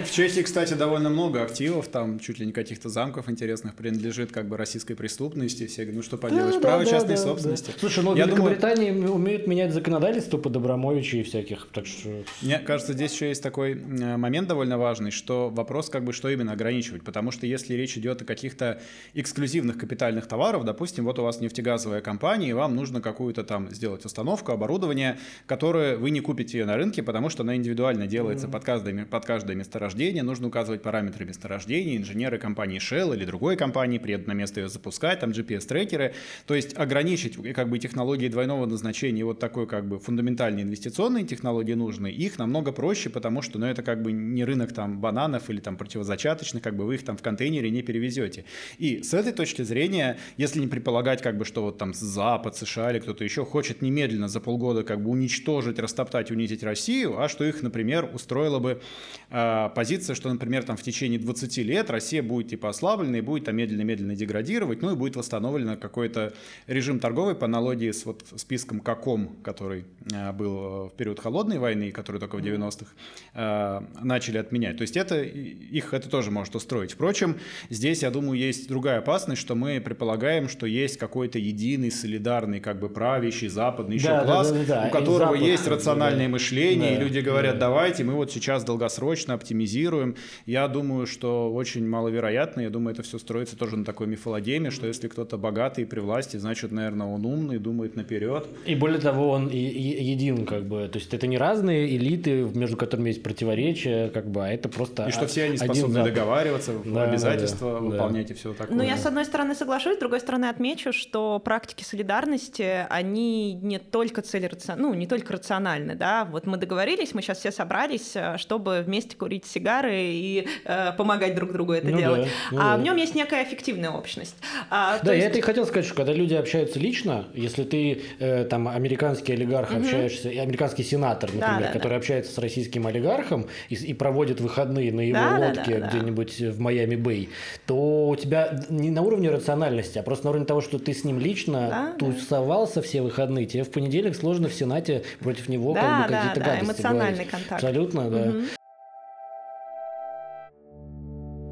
[0.05, 4.47] В Чехии, кстати, довольно много активов, там чуть ли не каких-то замков интересных принадлежит как
[4.47, 5.67] бы российской преступности.
[5.67, 7.73] Все говорят, ну что поделаешь, право частной собственности.
[7.79, 12.23] Слушай, ну Великобритания умеет менять законодательство по Добромовичу и всяких, так что...
[12.41, 16.29] Мне кажется, здесь еще есть такой э, момент довольно важный, что вопрос как бы, что
[16.29, 18.81] именно ограничивать, потому что если речь идет о каких-то
[19.13, 24.05] эксклюзивных капитальных товаров, допустим, вот у вас нефтегазовая компания, и вам нужно какую-то там сделать
[24.05, 28.51] установку, оборудование, которое вы не купите на рынке, потому что она индивидуально делается mm-hmm.
[28.51, 33.97] под, каждое, под каждое месторождение, нужно указывать параметры месторождения, инженеры компании Shell или другой компании
[33.97, 36.13] приедут на место ее запускать, там GPS-трекеры,
[36.45, 41.73] то есть ограничить как бы технологии двойного назначения, вот такой как бы фундаментальные инвестиционные технологии
[41.73, 45.59] нужны, их намного проще, потому что, ну, это как бы не рынок там бананов или
[45.59, 48.45] там противозачаточных, как бы вы их там в контейнере не перевезете.
[48.77, 52.91] И с этой точки зрения, если не предполагать как бы, что вот там Запад, США
[52.91, 57.43] или кто-то еще хочет немедленно за полгода как бы уничтожить, растоптать, унизить Россию, а что
[57.47, 58.81] их, например, устроила бы
[59.29, 63.45] э, позиция, что, например, там в течение 20 лет Россия будет типа ослаблена и будет
[63.45, 66.33] там медленно-медленно деградировать, ну и будет восстановлен какой-то
[66.67, 71.91] режим торговый по аналогии с вот списком КАКОМ, который э, был в период холодной войны,
[71.91, 72.91] который только в 90-х
[73.33, 74.77] э, начали отменять.
[74.77, 76.93] То есть это их это тоже может устроить.
[76.93, 77.37] Впрочем,
[77.69, 82.79] здесь, я думаю, есть другая опасность, что мы предполагаем, что есть какой-то единый, солидарный, как
[82.79, 86.31] бы правящий западный еще да, класс, да, да, да, у которого есть рациональное да.
[86.31, 86.95] мышление, да.
[86.95, 90.15] и люди говорят, давайте, мы вот сейчас долгосрочно оптимизируем.
[90.45, 94.87] Я думаю, что очень маловероятно, я думаю, это все строится тоже на такой мифологеме, что
[94.87, 98.47] если кто-то богатый при власти, значит, наверное, он умный, думает наперед.
[98.65, 102.43] И более того, он и, и, един, как бы, то есть это не разные элиты,
[102.53, 106.13] между которыми есть противоречия, как бы, а это просто И что все они способны Запад.
[106.13, 107.85] договариваться, Да, обязательства да, да.
[107.85, 108.75] выполнять и все такое.
[108.75, 113.79] Ну, я, с одной стороны, соглашусь, с другой стороны, отмечу, что практики солидарности, они не
[113.79, 118.37] только цели, ну, не только рациональны, да, вот мы договорились, мы сейчас все собрались, э,
[118.37, 122.21] чтобы вместе курить сигары и э, помогать друг другу это Ну делать.
[122.23, 122.77] да, ну а да.
[122.77, 124.35] в нем есть некая эффективная общность.
[124.69, 128.01] А, Да, я есть- это и хотел сказать, что когда люди общаются лично, если ты
[128.19, 131.71] э, там американский олигарх общаешься, и американский сенатор, например, да, да.
[131.73, 135.79] который общается с российским олигархом и, и проводит выходные на его Да, да, лодке да,
[135.79, 135.87] да.
[135.87, 137.29] где-нибудь в Майами-Бэй,
[137.65, 141.03] то у тебя не на уровне рациональности, а просто на уровне того, что ты с
[141.03, 141.93] ним лично Да, да.
[141.97, 146.17] тусовался все выходные, тебе в понедельник сложно в Сенате против него Да, как бы да,
[146.19, 146.67] какие-то да, гадости
[147.09, 147.63] эмоциональный контакт.
[147.63, 148.25] Абсолютно, да.
[148.25, 148.47] Мгм.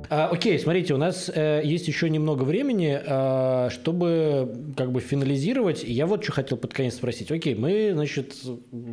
[0.10, 5.84] А, окей, смотрите, у нас э, есть еще немного времени, э, чтобы как бы финализировать.
[5.84, 7.32] Я вот что хотел под конец спросить.
[7.32, 8.36] Окей, мы, значит,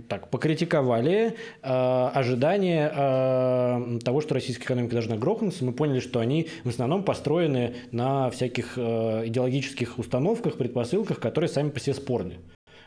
[0.08, 5.64] так, покритиковали э, ожидания э, того, что российская экономика должна грохнуться.
[5.64, 11.70] Мы поняли, что они в основном построены на всяких э, идеологических установках, предпосылках, которые сами
[11.70, 12.38] по себе спорны.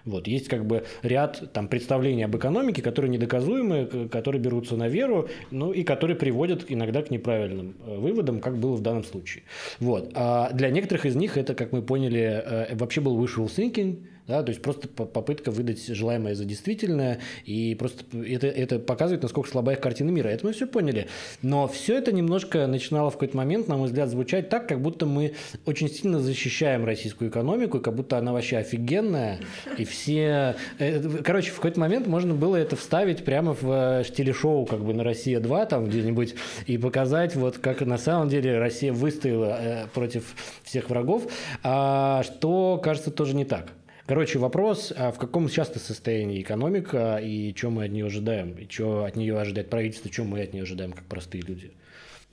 [0.06, 5.28] Вот, есть как бы ряд там, представлений об экономике, которые недоказуемы, которые берутся на веру,
[5.52, 9.44] ну и которые приводят иногда к неправильным э, выводам, как было в данном случае.
[9.80, 10.12] Вот.
[10.14, 14.42] А для некоторых из них это, как мы поняли, э, вообще был wishful thinking, да,
[14.44, 19.50] то есть просто по- попытка выдать желаемое за действительное, и просто это, это показывает, насколько
[19.50, 20.30] слабая их картина мира.
[20.30, 21.08] Это мы все поняли.
[21.42, 25.06] Но все это немножко начинало в какой-то момент, на мой взгляд, звучать так, как будто
[25.06, 25.34] мы
[25.66, 29.40] очень сильно защищаем российскую экономику, как будто она вообще офигенная,
[29.78, 30.56] и все...
[30.80, 34.94] э, Короче, в какой-то момент можно было это вставить прямо в э, телешоу как бы
[34.94, 40.36] на «Россия-2» там где-нибудь и показать, вот как на самом деле Россия выстояла э, против
[40.64, 41.32] всех врагов,
[41.64, 43.72] а что, кажется, тоже не так.
[44.08, 48.70] Короче, вопрос, а в каком сейчас состоянии экономика и что мы от нее ожидаем, и
[48.70, 51.72] что от нее ожидает правительство, что мы от нее ожидаем как простые люди.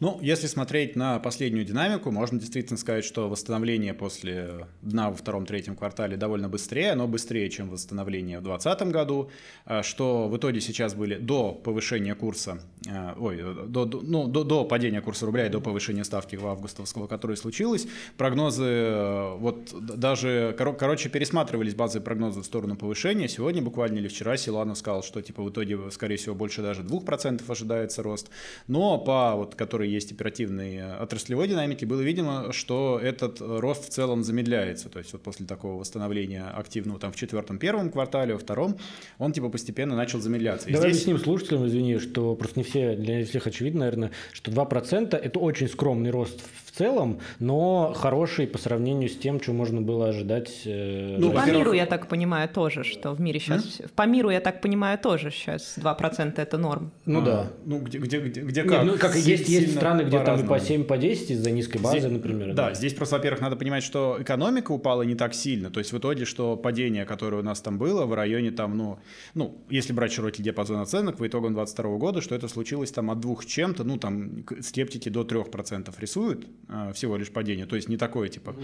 [0.02, 5.76] Ну, если смотреть на последнюю динамику, можно действительно сказать, что восстановление после дна во втором-третьем
[5.76, 9.30] квартале довольно быстрее, оно быстрее, чем восстановление в 2020 году,
[9.64, 12.58] а, что в итоге сейчас были до повышения курса,
[12.90, 17.06] а, ой, до, ну, до, до падения курса рубля и до повышения ставки в августовского,
[17.06, 17.86] которое случилось,
[18.16, 23.28] прогнозы, э, вот даже, коро- короче, пересматривались базовые прогнозы в сторону повышения.
[23.28, 27.48] Сегодня буквально или вчера Силанов сказал, что типа в итоге, скорее всего, больше даже 2%
[27.48, 28.30] ожидается рост.
[28.66, 33.86] Но по вот, которой есть оперативной э, отраслевой динамике, было видимо, что этот э, рост
[33.86, 34.88] в целом замедляется.
[34.88, 38.76] То есть вот после такого восстановления активного там в четвертом, первом квартале, во втором,
[39.18, 40.68] он типа постепенно начал замедляться.
[40.68, 44.50] И Давай здесь- объясним слушателям, извини, что просто не все, для всех очевидно, наверное, что
[44.50, 49.80] 2% это очень скромный рост в целом, но хороший по сравнению с тем, что можно
[49.80, 50.62] было ожидать.
[50.64, 53.80] э, Ну, по миру, я так понимаю, тоже, что в мире сейчас...
[53.94, 56.90] По миру, я так понимаю, тоже сейчас 2% это норм.
[57.06, 57.50] ну а, да.
[57.64, 58.84] Ну, где, где, где, где Нет, как?
[58.84, 60.66] ну, как есть, есть страны, где там и по по-разному.
[60.78, 62.54] 7, по 10 из-за низкой базы, Здесь- например.
[62.54, 65.70] Да, здесь просто, во-первых, надо понимать, что экономика упала не так сильно.
[65.70, 68.98] То есть в итоге, что падение, которое у нас там было в районе там, ну,
[69.34, 73.20] ну если брать широкий диапазон оценок, по итогам 22 года, что это случилось там от
[73.20, 76.46] двух с чем-то, ну там скептики до 3% рисуют
[76.94, 77.66] всего лишь падение.
[77.66, 78.54] То есть не такое, типа,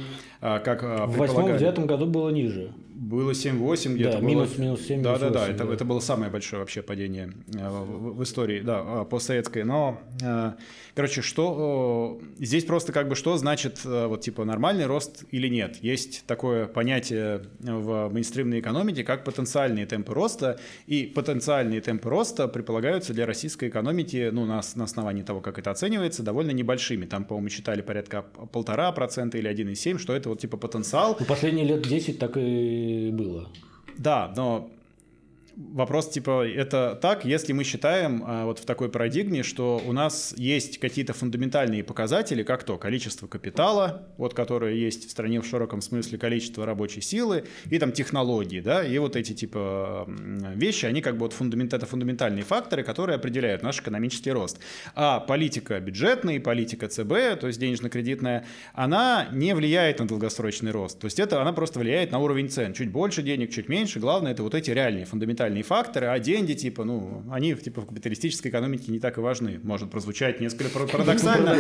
[0.41, 1.59] а, как а, В восьмом, в предполагали.
[1.59, 2.73] девятом году было ниже.
[2.95, 4.13] Было 7-8 где-то.
[4.13, 4.27] Да, было.
[4.29, 5.75] минус- минус 7, Да, минус да, да, 8, это, да.
[5.75, 9.63] это было самое большое вообще падение э, в, в истории, да, постсоветской.
[9.65, 10.53] Но, э,
[10.95, 15.77] короче, что здесь просто как бы что значит э, вот типа нормальный рост или нет?
[15.83, 23.13] Есть такое понятие в мейнстримной экономике, как потенциальные темпы роста, и потенциальные темпы роста предполагаются
[23.15, 27.07] для российской экономики, ну, на, на основании того, как это оценивается, довольно небольшими.
[27.07, 28.23] Там, по-моему, считали порядка
[28.53, 31.17] полтора процента или 1,7, что это вот типа потенциал.
[31.19, 33.49] Ну, последние лет 10 так и было.
[33.97, 34.71] Да, но
[35.59, 40.33] вопрос типа это так, если мы считаем а, вот в такой парадигме, что у нас
[40.37, 45.81] есть какие-то фундаментальные показатели, как то количество капитала, вот которое есть в стране в широком
[45.81, 50.09] смысле, количество рабочей силы и там технологии, да, и вот эти типа
[50.55, 54.61] вещи, они как бы вот фундамент, это фундаментальные факторы, которые определяют наш экономический рост.
[54.95, 61.01] А политика бюджетная и политика ЦБ, то есть денежно-кредитная, она не влияет на долгосрочный рост.
[61.01, 62.75] То есть это она просто влияет на уровень цен.
[62.75, 63.99] Чуть больше денег, чуть меньше.
[63.99, 66.07] Главное, это вот эти реальные фундаментальные факторы.
[66.07, 69.61] А деньги, типа, ну, они типа в капиталистической экономике не так и важны.
[69.63, 71.57] Может прозвучать несколько пар- парадоксально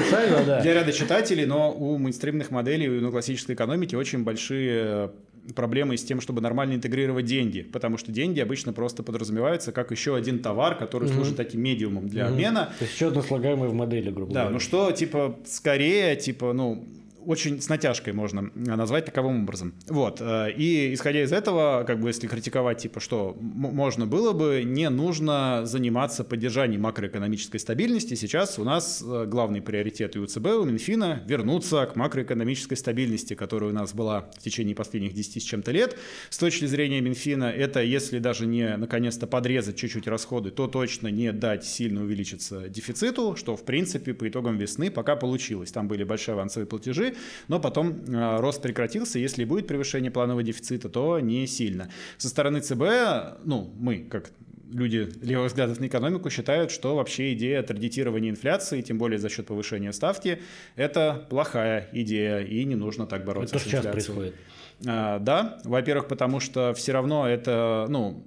[0.62, 5.10] для ряда читателей, но у мейнстримных моделей, ну, классической экономики очень большие
[5.54, 10.14] проблемой с тем, чтобы нормально интегрировать деньги, потому что деньги обычно просто подразумеваются как еще
[10.14, 11.14] один товар, который mm-hmm.
[11.14, 12.28] служит таким медиумом для mm-hmm.
[12.28, 12.72] обмена.
[12.78, 14.48] То есть еще одно слагаемое в модели, грубо да, говоря.
[14.48, 16.84] Да, ну что, типа, скорее, типа, ну,
[17.28, 19.74] очень с натяжкой можно назвать таковым образом.
[19.86, 20.18] Вот.
[20.22, 24.88] Э, и исходя из этого, как бы если критиковать, типа, что можно было бы, не
[24.88, 28.14] нужно заниматься поддержанием макроэкономической стабильности.
[28.14, 32.78] Сейчас у нас э, главный приоритет и у ЦБ, и у Минфина вернуться к макроэкономической
[32.78, 35.98] стабильности, которая у нас была в течение последних 10 с чем-то лет.
[36.30, 41.32] С точки зрения Минфина, это если даже не наконец-то подрезать чуть-чуть расходы, то точно не
[41.32, 45.72] дать сильно увеличиться дефициту, что в принципе по итогам весны пока получилось.
[45.72, 47.16] Там были большие авансовые платежи,
[47.48, 49.18] но потом э, рост прекратился.
[49.18, 51.90] Если будет превышение планового дефицита, то не сильно.
[52.16, 54.30] Со стороны ЦБ, ну, мы, как
[54.70, 59.46] люди левых взглядов на экономику считают, что вообще идея традитирования инфляции, тем более за счет
[59.46, 60.42] повышения ставки,
[60.76, 63.92] это плохая идея, и не нужно так бороться это с инфляцией.
[63.92, 64.34] сейчас происходит.
[64.86, 68.26] А, да, во-первых, потому что все равно это, ну,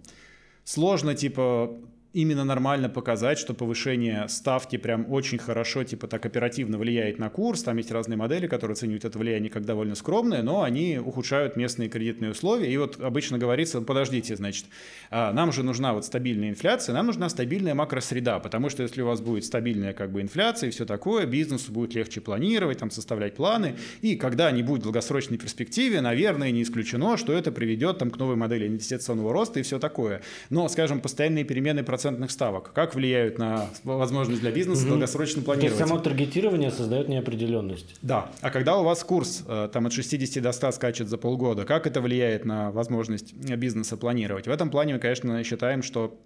[0.63, 1.77] сложно, типа,
[2.13, 7.63] именно нормально показать, что повышение ставки прям очень хорошо, типа так оперативно влияет на курс.
[7.63, 11.89] Там есть разные модели, которые оценивают это влияние как довольно скромное, но они ухудшают местные
[11.89, 12.71] кредитные условия.
[12.71, 14.65] И вот обычно говорится, подождите, значит,
[15.09, 19.05] а, нам же нужна вот стабильная инфляция, нам нужна стабильная макросреда, потому что если у
[19.05, 23.35] вас будет стабильная как бы инфляция и все такое, бизнесу будет легче планировать, там составлять
[23.35, 28.11] планы, и когда не будет в долгосрочной перспективе, наверное, не исключено, что это приведет там
[28.11, 30.21] к новой модели инвестиционного роста и все такое.
[30.49, 32.73] Но, скажем, постоянные перемены процентов процентных ставок.
[32.73, 34.91] Как влияют на возможность для бизнеса угу.
[34.91, 35.77] долгосрочно планировать?
[35.77, 37.95] То есть само таргетирование создает неопределенность.
[38.01, 38.31] Да.
[38.41, 41.85] А когда у вас курс э, там от 60 до 100 скачет за полгода, как
[41.85, 44.47] это влияет на возможность бизнеса планировать?
[44.47, 46.19] В этом плане мы, конечно, считаем, что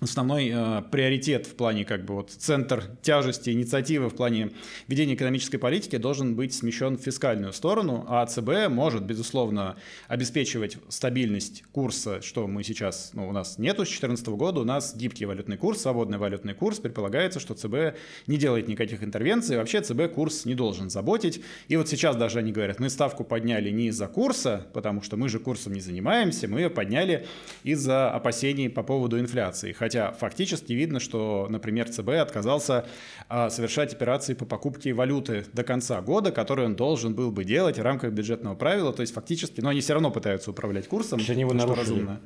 [0.00, 4.50] основной э, приоритет в плане как бы вот центр тяжести инициативы в плане
[4.88, 9.76] ведения экономической политики должен быть смещен в фискальную сторону, а ЦБ может безусловно
[10.08, 14.96] обеспечивать стабильность курса, что мы сейчас ну, у нас нету с 2014 года, у нас
[14.96, 20.12] гибкий валютный курс, свободный валютный курс, предполагается, что ЦБ не делает никаких интервенций, вообще ЦБ
[20.12, 21.40] курс не должен заботить.
[21.68, 25.28] И вот сейчас даже они говорят, мы ставку подняли не из-за курса, потому что мы
[25.28, 27.26] же курсом не занимаемся, мы ее подняли
[27.62, 32.86] из-за опасений по поводу инфляции Хотя фактически видно, что, например, ЦБ отказался
[33.28, 37.78] а, совершать операции по покупке валюты до конца года, которые он должен был бы делать
[37.78, 38.94] в рамках бюджетного правила.
[38.94, 41.20] То есть фактически, но они все равно пытаются управлять курсом.
[41.20, 41.80] Что нарушили.
[41.80, 42.20] разумно.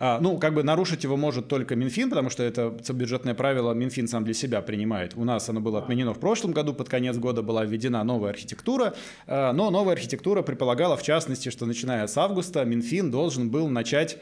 [0.00, 4.08] А, ну, как бы нарушить его может только Минфин, потому что это бюджетное правило Минфин
[4.08, 5.14] сам для себя принимает.
[5.14, 8.94] У нас оно было отменено в прошлом году, под конец года была введена новая архитектура,
[9.28, 14.18] а, но новая архитектура предполагала, в частности, что начиная с августа Минфин должен был начать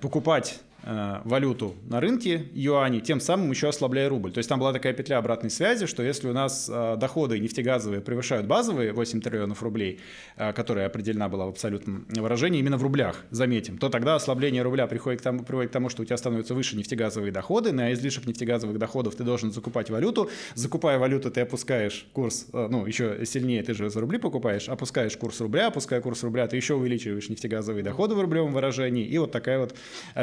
[0.00, 4.32] покупать валюту на рынке юани, тем самым еще ослабляя рубль.
[4.32, 8.00] То есть там была такая петля обратной связи, что если у нас э, доходы нефтегазовые
[8.00, 10.00] превышают базовые 8 триллионов рублей,
[10.36, 14.86] э, которая определена была в абсолютном выражении, именно в рублях, заметим, то тогда ослабление рубля
[14.86, 18.26] приходит к тому, приводит к тому, что у тебя становятся выше нефтегазовые доходы, на излишек
[18.26, 23.74] нефтегазовых доходов ты должен закупать валюту, закупая валюту, ты опускаешь курс, ну, еще сильнее, ты
[23.74, 28.14] же за рубли покупаешь, опускаешь курс рубля, опуская курс рубля, ты еще увеличиваешь нефтегазовые доходы
[28.14, 29.74] в рублевом выражении, и вот такая вот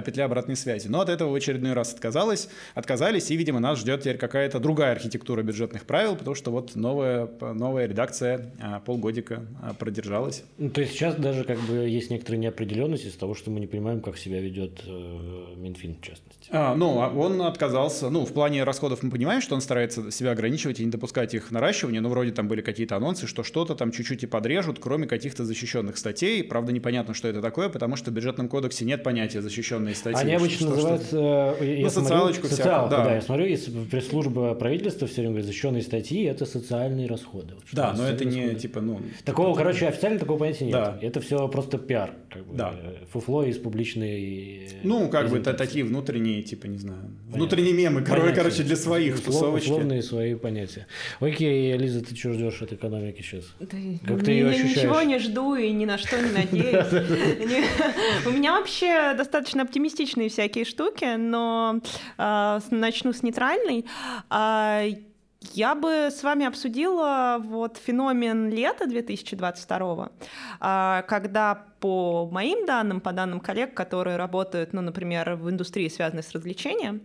[0.06, 0.88] петля обратной обратной связи.
[0.88, 4.92] Но от этого в очередной раз отказалась, отказались, и, видимо, нас ждет теперь какая-то другая
[4.92, 10.44] архитектура бюджетных правил, потому что вот новая, новая редакция а, полгодика а, продержалась.
[10.58, 13.68] Ну, то есть сейчас даже как бы есть некоторая неопределенность из-за того, что мы не
[13.68, 16.50] понимаем, как себя ведет э, Минфин, в частности.
[16.50, 20.32] А, ну, а он отказался, ну, в плане расходов мы понимаем, что он старается себя
[20.32, 23.92] ограничивать и не допускать их наращивания, но вроде там были какие-то анонсы, что что-то там
[23.92, 26.44] чуть-чуть и подрежут, кроме каких-то защищенных статей.
[26.44, 30.20] Правда, непонятно, что это такое, потому что в бюджетном кодексе нет понятия защищенные статьи.
[30.20, 31.08] Они обычно что, называется...
[31.08, 31.58] Что...
[31.64, 33.04] Я ну, социалочку смотрю, социалку, да.
[33.04, 33.16] да.
[33.16, 37.56] Я смотрю, если пресс-служба правительства все время говорит, защищенные статьи– это социальные расходы.
[37.56, 39.02] Вот, да, но это не, типа, ну...
[39.26, 40.74] Такого, типа, короче, официально такого понятия нет.
[40.74, 40.98] Да.
[41.02, 42.12] Это все просто пиар.
[42.32, 42.74] Как бы, да.
[43.12, 44.70] Фуфло из публичной...
[44.84, 47.36] Ну, как бы, это такие внутренние, типа, не знаю, Понятно.
[47.36, 48.34] внутренние мемы, понятия.
[48.34, 49.70] короче, для своих Услов, тусовочки.
[49.70, 50.88] Условные свои понятия.
[51.20, 53.46] Окей, Лиза, ты что ждешь от экономики сейчас?
[53.60, 54.78] Да, как ты ее ощущаешь?
[54.78, 56.86] ничего не жду и ни на что не надеюсь.
[58.26, 59.66] У меня вообще достаточно
[60.24, 61.80] оптимистичные всякие штуки, но
[62.18, 63.86] э, начну с нейтральной.
[64.30, 64.90] Э,
[65.54, 70.10] я бы с вами обсудила вот феномен лета 2022,
[70.62, 76.24] э, когда по моим данным, по данным коллег, которые работают, ну, например, в индустрии, связанной
[76.24, 77.02] с развлечением,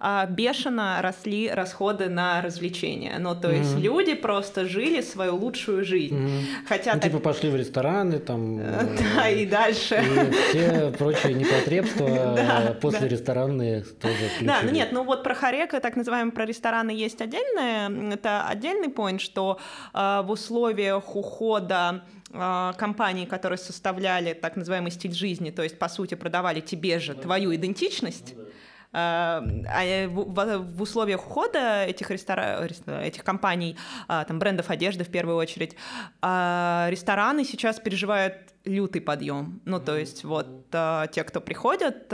[0.00, 3.18] а, бешено росли расходы на развлечения.
[3.18, 3.80] Ну, то есть mm-hmm.
[3.82, 6.16] люди просто жили свою лучшую жизнь.
[6.16, 6.66] Mm-hmm.
[6.66, 7.10] Хотя ну, так...
[7.10, 8.58] типа пошли в рестораны, там...
[9.16, 10.02] Да, и дальше.
[10.02, 15.94] И все прочие непотребства после ресторанные тоже Да, ну нет, ну вот про Харека, так
[15.94, 19.58] называемый, про рестораны есть отдельное, это отдельный point, что
[19.92, 22.02] а, в условиях ухода
[22.32, 27.54] компании, которые составляли так называемый стиль жизни, то есть, по сути, продавали тебе же твою
[27.54, 28.34] идентичность,
[28.94, 29.40] а
[30.08, 32.68] в, условиях ухода этих, рестора...
[33.02, 33.76] этих компаний,
[34.06, 35.76] там, брендов одежды в первую очередь,
[36.22, 39.60] рестораны сейчас переживают лютый подъем.
[39.64, 42.12] Ну, то есть вот те, кто приходят,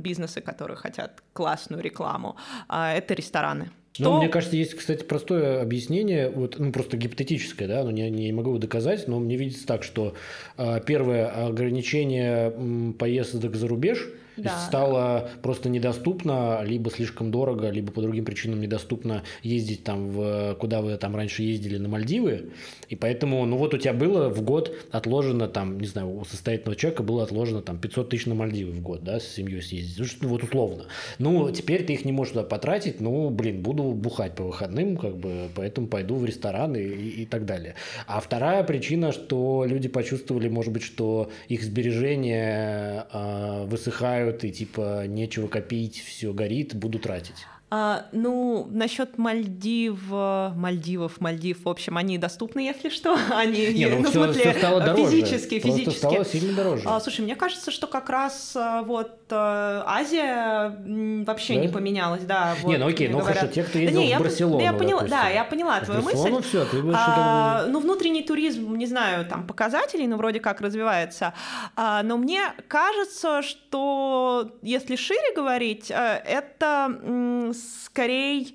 [0.00, 2.36] бизнесы, которые хотят классную рекламу,
[2.68, 3.70] это рестораны.
[3.98, 4.12] Что...
[4.12, 8.30] Ну, мне кажется, есть, кстати, простое объяснение, вот, ну, просто гипотетическое, да, но не, не
[8.32, 10.14] могу доказать, но мне видится так, что
[10.56, 12.52] э, первое ограничение
[12.96, 14.08] поездок за рубеж–
[14.38, 14.58] да.
[14.66, 20.80] стало просто недоступно, либо слишком дорого, либо по другим причинам недоступно ездить там, в, куда
[20.80, 22.50] вы там раньше ездили, на Мальдивы.
[22.88, 26.76] И поэтому, ну вот у тебя было в год отложено там, не знаю, у состоятельного
[26.76, 30.22] человека было отложено там 500 тысяч на Мальдивы в год, да, с семьей съездить.
[30.22, 30.86] Ну, вот условно.
[31.18, 35.16] Ну, теперь ты их не можешь туда потратить, ну, блин, буду бухать по выходным, как
[35.16, 37.74] бы, поэтому пойду в ресторан и, и, и так далее.
[38.06, 44.50] А вторая причина, что люди почувствовали, может быть, что их сбережения э, высыхают умирают, и
[44.52, 47.46] типа нечего копить, все горит, буду тратить.
[47.70, 53.18] А, ну, насчет Мальдив, Мальдивов, Мальдив, в общем, они доступны, если что.
[53.30, 55.10] Они, Не, ну, ну, все, в смысле, все стало дороже.
[55.10, 55.98] физически, Просто физически.
[55.98, 56.82] стало сильно дороже.
[56.86, 60.76] А, слушай, мне кажется, что как раз а, вот а, Азия
[61.24, 61.60] вообще да?
[61.60, 62.54] не поменялась, да.
[62.62, 65.02] Вот, не, ну окей, ну хорошо, те, кто ездил да, не, в Барселону, я, поняла,
[65.02, 66.30] Да, я поняла а твою мысль.
[66.30, 70.60] Ну все, ты больше а, Ну, внутренний туризм, не знаю, там, показателей, но вроде как
[70.60, 71.34] развивается.
[71.76, 77.52] А, но мне кажется, что если шире говорить, а, это
[77.84, 78.46] скорее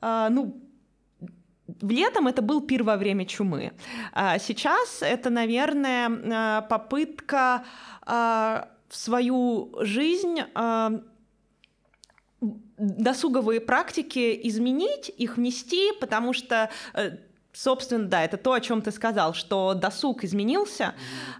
[0.00, 0.60] а, ну,
[1.82, 3.72] летом это был пир во время чумы.
[4.12, 7.64] А сейчас это, наверное, а, попытка
[8.96, 10.40] свою жизнь
[12.78, 17.16] досуговые практики изменить, их внести, потому что э,
[17.56, 20.94] Собственно, да, это то, о чем ты сказал, что досуг изменился,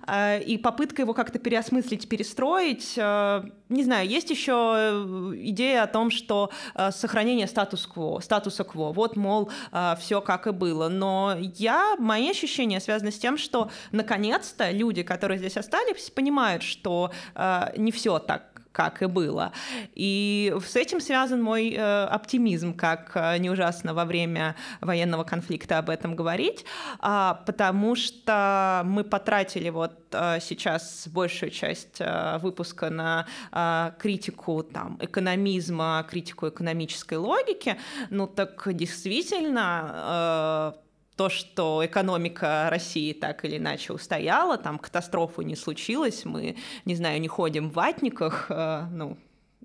[0.07, 2.95] э, и попытка его как-то переосмыслить, перестроить.
[2.97, 8.93] Э, не знаю, есть еще э, идея о том, что э, сохранение статус-кво, статуса кво,
[8.93, 10.89] вот, мол, э, все как и было.
[10.89, 17.11] Но я, мои ощущения связаны с тем, что наконец-то люди, которые здесь остались, понимают, что
[17.35, 19.53] э, не все так как и было.
[19.95, 25.79] И с этим связан мой э, оптимизм, как э, не ужасно во время военного конфликта
[25.79, 26.67] об этом говорить,
[27.03, 34.63] э, потому что мы потратили вот э, сейчас большую часть э, выпуска на э, критику
[34.63, 37.77] там, экономизма, критику экономической логики,
[38.11, 40.86] ну так действительно э,
[41.17, 47.21] то, что экономика России так или иначе устояла, там катастрофы не случилось, мы, не знаю,
[47.21, 49.17] не ходим в ватниках, э, ну,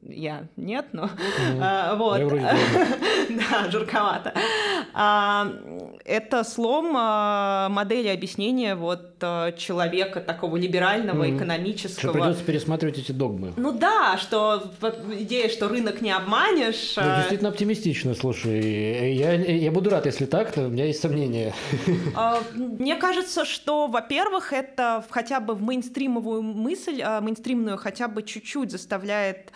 [0.08, 1.96] я нет, но mm-hmm.
[1.98, 2.20] вот.
[3.30, 4.34] да, жирковато.
[4.94, 5.52] А,
[6.06, 11.38] это слом а, модели объяснения вот а, человека такого либерального, mm-hmm.
[11.38, 12.14] экономического.
[12.14, 13.54] Что придется пересматривать эти догмы.
[13.58, 14.72] Ну да, что
[15.20, 16.96] идея, что рынок не обманешь.
[16.98, 19.14] Ну, действительно оптимистично, слушай.
[19.14, 21.54] Я, я буду рад, если так, то у меня есть сомнения.
[22.56, 29.52] Мне кажется, что, во-первых, это хотя бы в мейнстримовую мысль, мейнстримную хотя бы чуть-чуть заставляет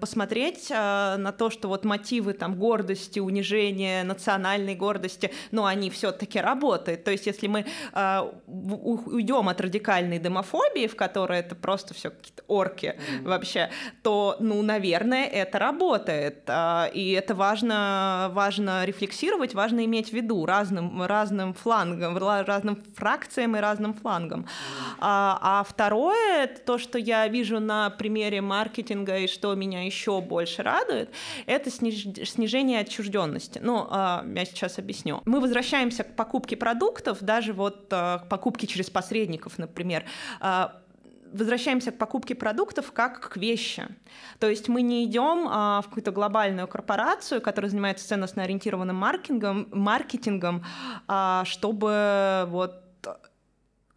[0.00, 7.04] посмотреть на то, что вот мотивы там гордости, унижения, национальной гордости, но они все-таки работают.
[7.04, 12.42] То есть, если мы э, уйдем от радикальной демофобии, в которой это просто все какие-то
[12.46, 13.28] орки mm-hmm.
[13.28, 13.70] вообще,
[14.02, 16.48] то, ну, наверное, это работает.
[16.94, 23.60] И это важно, важно рефлексировать, важно иметь в виду разным, разным флангом, разным фракциям и
[23.60, 24.40] разным флангам.
[24.40, 24.96] Mm-hmm.
[25.00, 30.62] А, а второе, то, что я вижу на примере маркетинга и что меня еще больше
[30.62, 31.10] радует,
[31.46, 33.60] это сниж, снижение отчужденности.
[33.62, 35.22] Ну, э, я сейчас объясню.
[35.24, 40.04] Мы возвращаемся к покупке продуктов, даже вот э, к покупке через посредников, например,
[40.40, 40.68] э,
[41.32, 43.86] возвращаемся к покупке продуктов как к вещи.
[44.38, 49.68] То есть мы не идем а, в какую-то глобальную корпорацию, которая занимается ценностно ориентированным маркетингом,
[49.72, 50.64] маркетингом
[51.08, 52.82] а, чтобы вот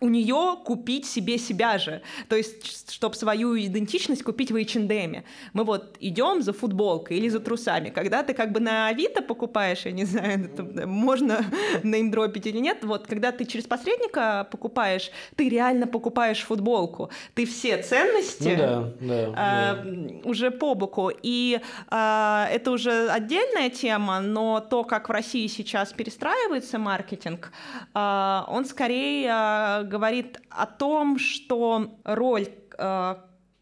[0.02, 2.02] у нее купить себе себя же.
[2.30, 5.24] То есть, чтобы свою идентичность купить в H&M.
[5.54, 7.90] Мы вот идем за футболкой или за трусами.
[7.90, 11.46] Когда ты как бы на Авито покупаешь, я не знаю, это, можно
[11.84, 17.10] неймдропить или нет, вот когда ты через посредника покупаешь, ты реально покупаешь футболку.
[17.34, 20.30] Ты все ценности ну, да, да, а, да.
[20.30, 21.12] уже по боку.
[21.22, 27.52] И а, это уже отдельная тема, но то, как в России сейчас перестраивается маркетинг,
[27.94, 33.16] а, он скорее а, говорит о том, что роль э,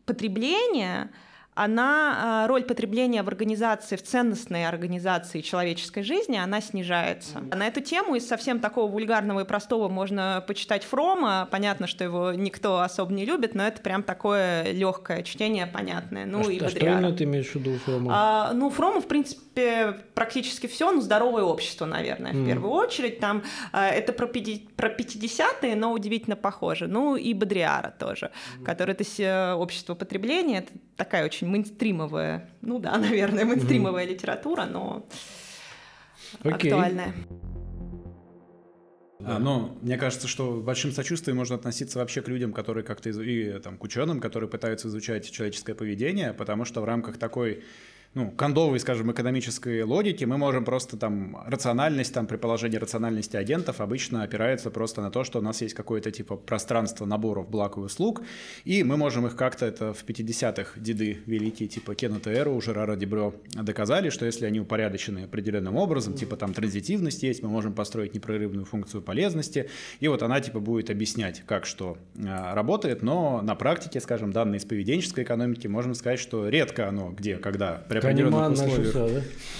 [0.05, 1.11] потребления
[1.57, 7.39] она, а, роль потребления в организации, в ценностной организации человеческой жизни, она снижается.
[7.39, 11.47] На эту тему из совсем такого вульгарного и простого можно почитать Фрома.
[11.49, 16.27] Понятно, что его никто особо не любит, но это прям такое легкое чтение, понятное.
[16.27, 18.11] Ну а и что, а что именно ты имеешь в виду Фрома?
[18.13, 22.45] А, ну, Фрома, в принципе, практически все, ну, здоровое общество, наверное, в mm.
[22.45, 23.19] первую очередь.
[23.19, 26.85] Там а, это про, про 50-е, но удивительно похоже.
[26.87, 28.29] Ну и Бодриара тоже,
[28.59, 28.63] mm.
[28.63, 30.59] который это общество потребления.
[30.59, 34.09] Это такая очень мейнстримовая, ну да, наверное, мейнстримовая mm-hmm.
[34.09, 35.07] литература, но
[36.43, 36.53] okay.
[36.53, 37.13] актуальная.
[39.19, 43.59] А, но мне кажется, что большим сочувствием можно относиться вообще к людям, которые как-то и
[43.59, 47.63] там, к ученым, которые пытаются изучать человеческое поведение, потому что в рамках такой
[48.13, 53.81] ну, кондовой, скажем, экономической логики мы можем просто там рациональность, там при положении рациональности агентов
[53.81, 57.79] обычно опирается просто на то, что у нас есть какое-то типа пространство наборов благ и
[57.79, 58.23] услуг,
[58.65, 63.33] и мы можем их как-то, это в 50-х деды великие, типа Кеннета Эру, Жерара Дебрё,
[63.53, 68.65] доказали, что если они упорядочены определенным образом, типа там транзитивность есть, мы можем построить непрерывную
[68.65, 73.99] функцию полезности, и вот она типа будет объяснять, как что а, работает, но на практике,
[73.99, 78.93] скажем, данные из поведенческой экономики, можем сказать, что редко оно где, когда определенных условиях.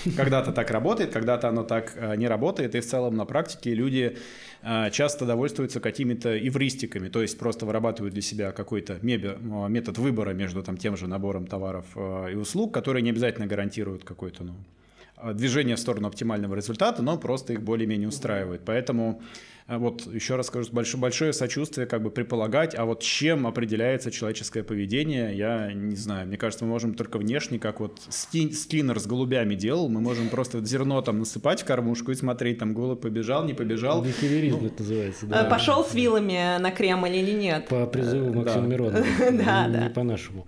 [0.05, 0.11] Да?
[0.15, 4.17] Когда-то так работает, когда-то оно так э, не работает, и в целом на практике люди
[4.61, 9.37] э, часто довольствуются какими-то эвристиками, то есть просто вырабатывают для себя какой-то э,
[9.69, 14.43] метод выбора между там, тем же набором товаров и услуг, которые не обязательно гарантируют какой-то
[14.43, 18.61] ну, движение в сторону оптимального результата, но просто их более-менее устраивает.
[18.65, 19.21] Поэтому
[19.67, 24.63] вот еще раз скажу, большое, большое сочувствие как бы предполагать, а вот чем определяется человеческое
[24.63, 26.25] поведение, я не знаю.
[26.27, 30.63] Мне кажется, мы можем только внешне, как вот Скиннер с голубями делал, мы можем просто
[30.63, 34.01] зерно там насыпать в кормушку и смотреть, там голубь побежал, не побежал.
[34.01, 35.43] Бихеверизм ну, это называется, да.
[35.43, 37.67] Пошел с вилами на Кремль или нет?
[37.67, 38.67] По призыву Максима да.
[38.67, 39.05] Миронова.
[39.31, 39.83] Да, да.
[39.83, 40.47] Не по-нашему.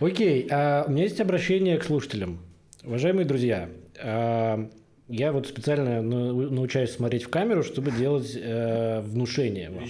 [0.00, 2.40] Окей, а у меня есть обращение к слушателям.
[2.82, 3.68] Уважаемые друзья,
[4.02, 4.70] а,
[5.08, 9.70] я вот специально научаюсь смотреть в камеру, чтобы делать э, внушение.
[9.70, 9.84] Вам.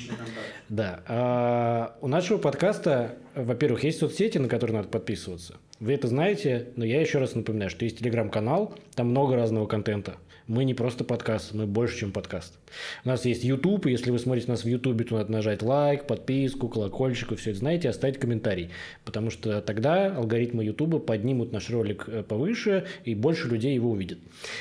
[0.68, 1.02] Да.
[1.06, 5.54] А, у нашего подкаста, во-первых, есть соцсети, на которые надо подписываться.
[5.78, 10.16] Вы это знаете, но я еще раз напоминаю, что есть телеграм-канал, там много разного контента.
[10.47, 12.59] Мы не просто подкаст, мы больше, чем подкаст.
[13.03, 16.07] У нас есть YouTube, и если вы смотрите нас в YouTube, то надо нажать лайк,
[16.07, 18.68] подписку, колокольчик, и все это знаете, оставить комментарий.
[19.07, 24.18] Потому что тогда алгоритмы YouTube поднимут наш ролик э, повыше, и больше людей его увидят.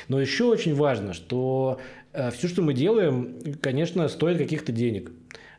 [0.08, 1.78] Но еще очень важно, что
[2.14, 5.10] э, все, что мы делаем, конечно, стоит каких-то денег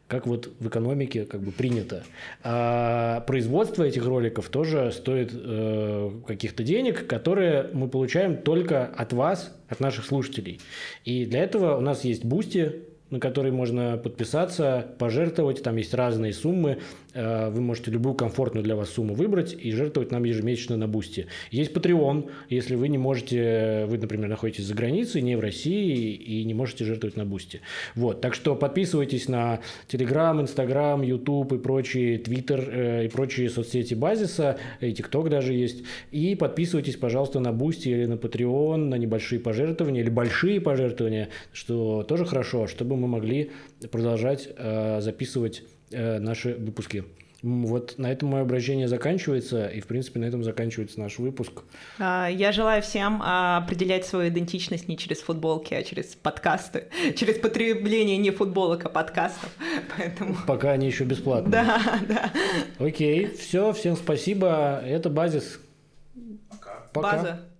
[0.08, 2.04] как вот в экономике как бы принято.
[2.44, 9.56] А производство этих роликов тоже стоит э, каких-то денег, которые мы получаем только от вас,
[9.68, 10.60] от наших слушателей.
[11.06, 15.64] И для этого у нас есть Boosty, на который можно подписаться, пожертвовать.
[15.64, 16.80] Там есть разные суммы.
[17.16, 21.28] Э, вы можете любую комфортную для вас сумму выбрать и жертвовать нам ежемесячно на Boosty.
[21.50, 26.44] Есть Patreon, если вы не можете, вы, например, находитесь за границей, не в России и
[26.44, 27.62] не можете жертвовать на Boosty.
[27.96, 33.94] Вот, так что подписывайтесь на Telegram, Instagram, YouTube и прочие, Twitter э, и прочие соцсети
[33.94, 35.84] базиса, и TikTok даже есть.
[36.12, 42.04] И подписывайтесь, пожалуйста, на бусте или на Patreon, на небольшие пожертвования или большие пожертвования, что
[42.04, 43.52] тоже хорошо, чтобы мы могли
[43.90, 47.04] продолжать э, записывать э, наши выпуски.
[47.46, 51.62] Вот на этом мое обращение заканчивается, и, в принципе, на этом заканчивается наш выпуск.
[52.00, 57.38] А, я желаю всем а, определять свою идентичность не через футболки, а через подкасты, через
[57.38, 59.52] потребление не футболок, а подкастов.
[59.98, 60.36] Поэтому...
[60.48, 61.52] Пока они еще бесплатные.
[61.52, 62.32] Да, да.
[62.80, 64.82] Окей, все, всем спасибо.
[64.84, 65.60] Это Базис.
[66.50, 66.88] Пока.
[66.94, 67.12] Пока.
[67.12, 67.55] База.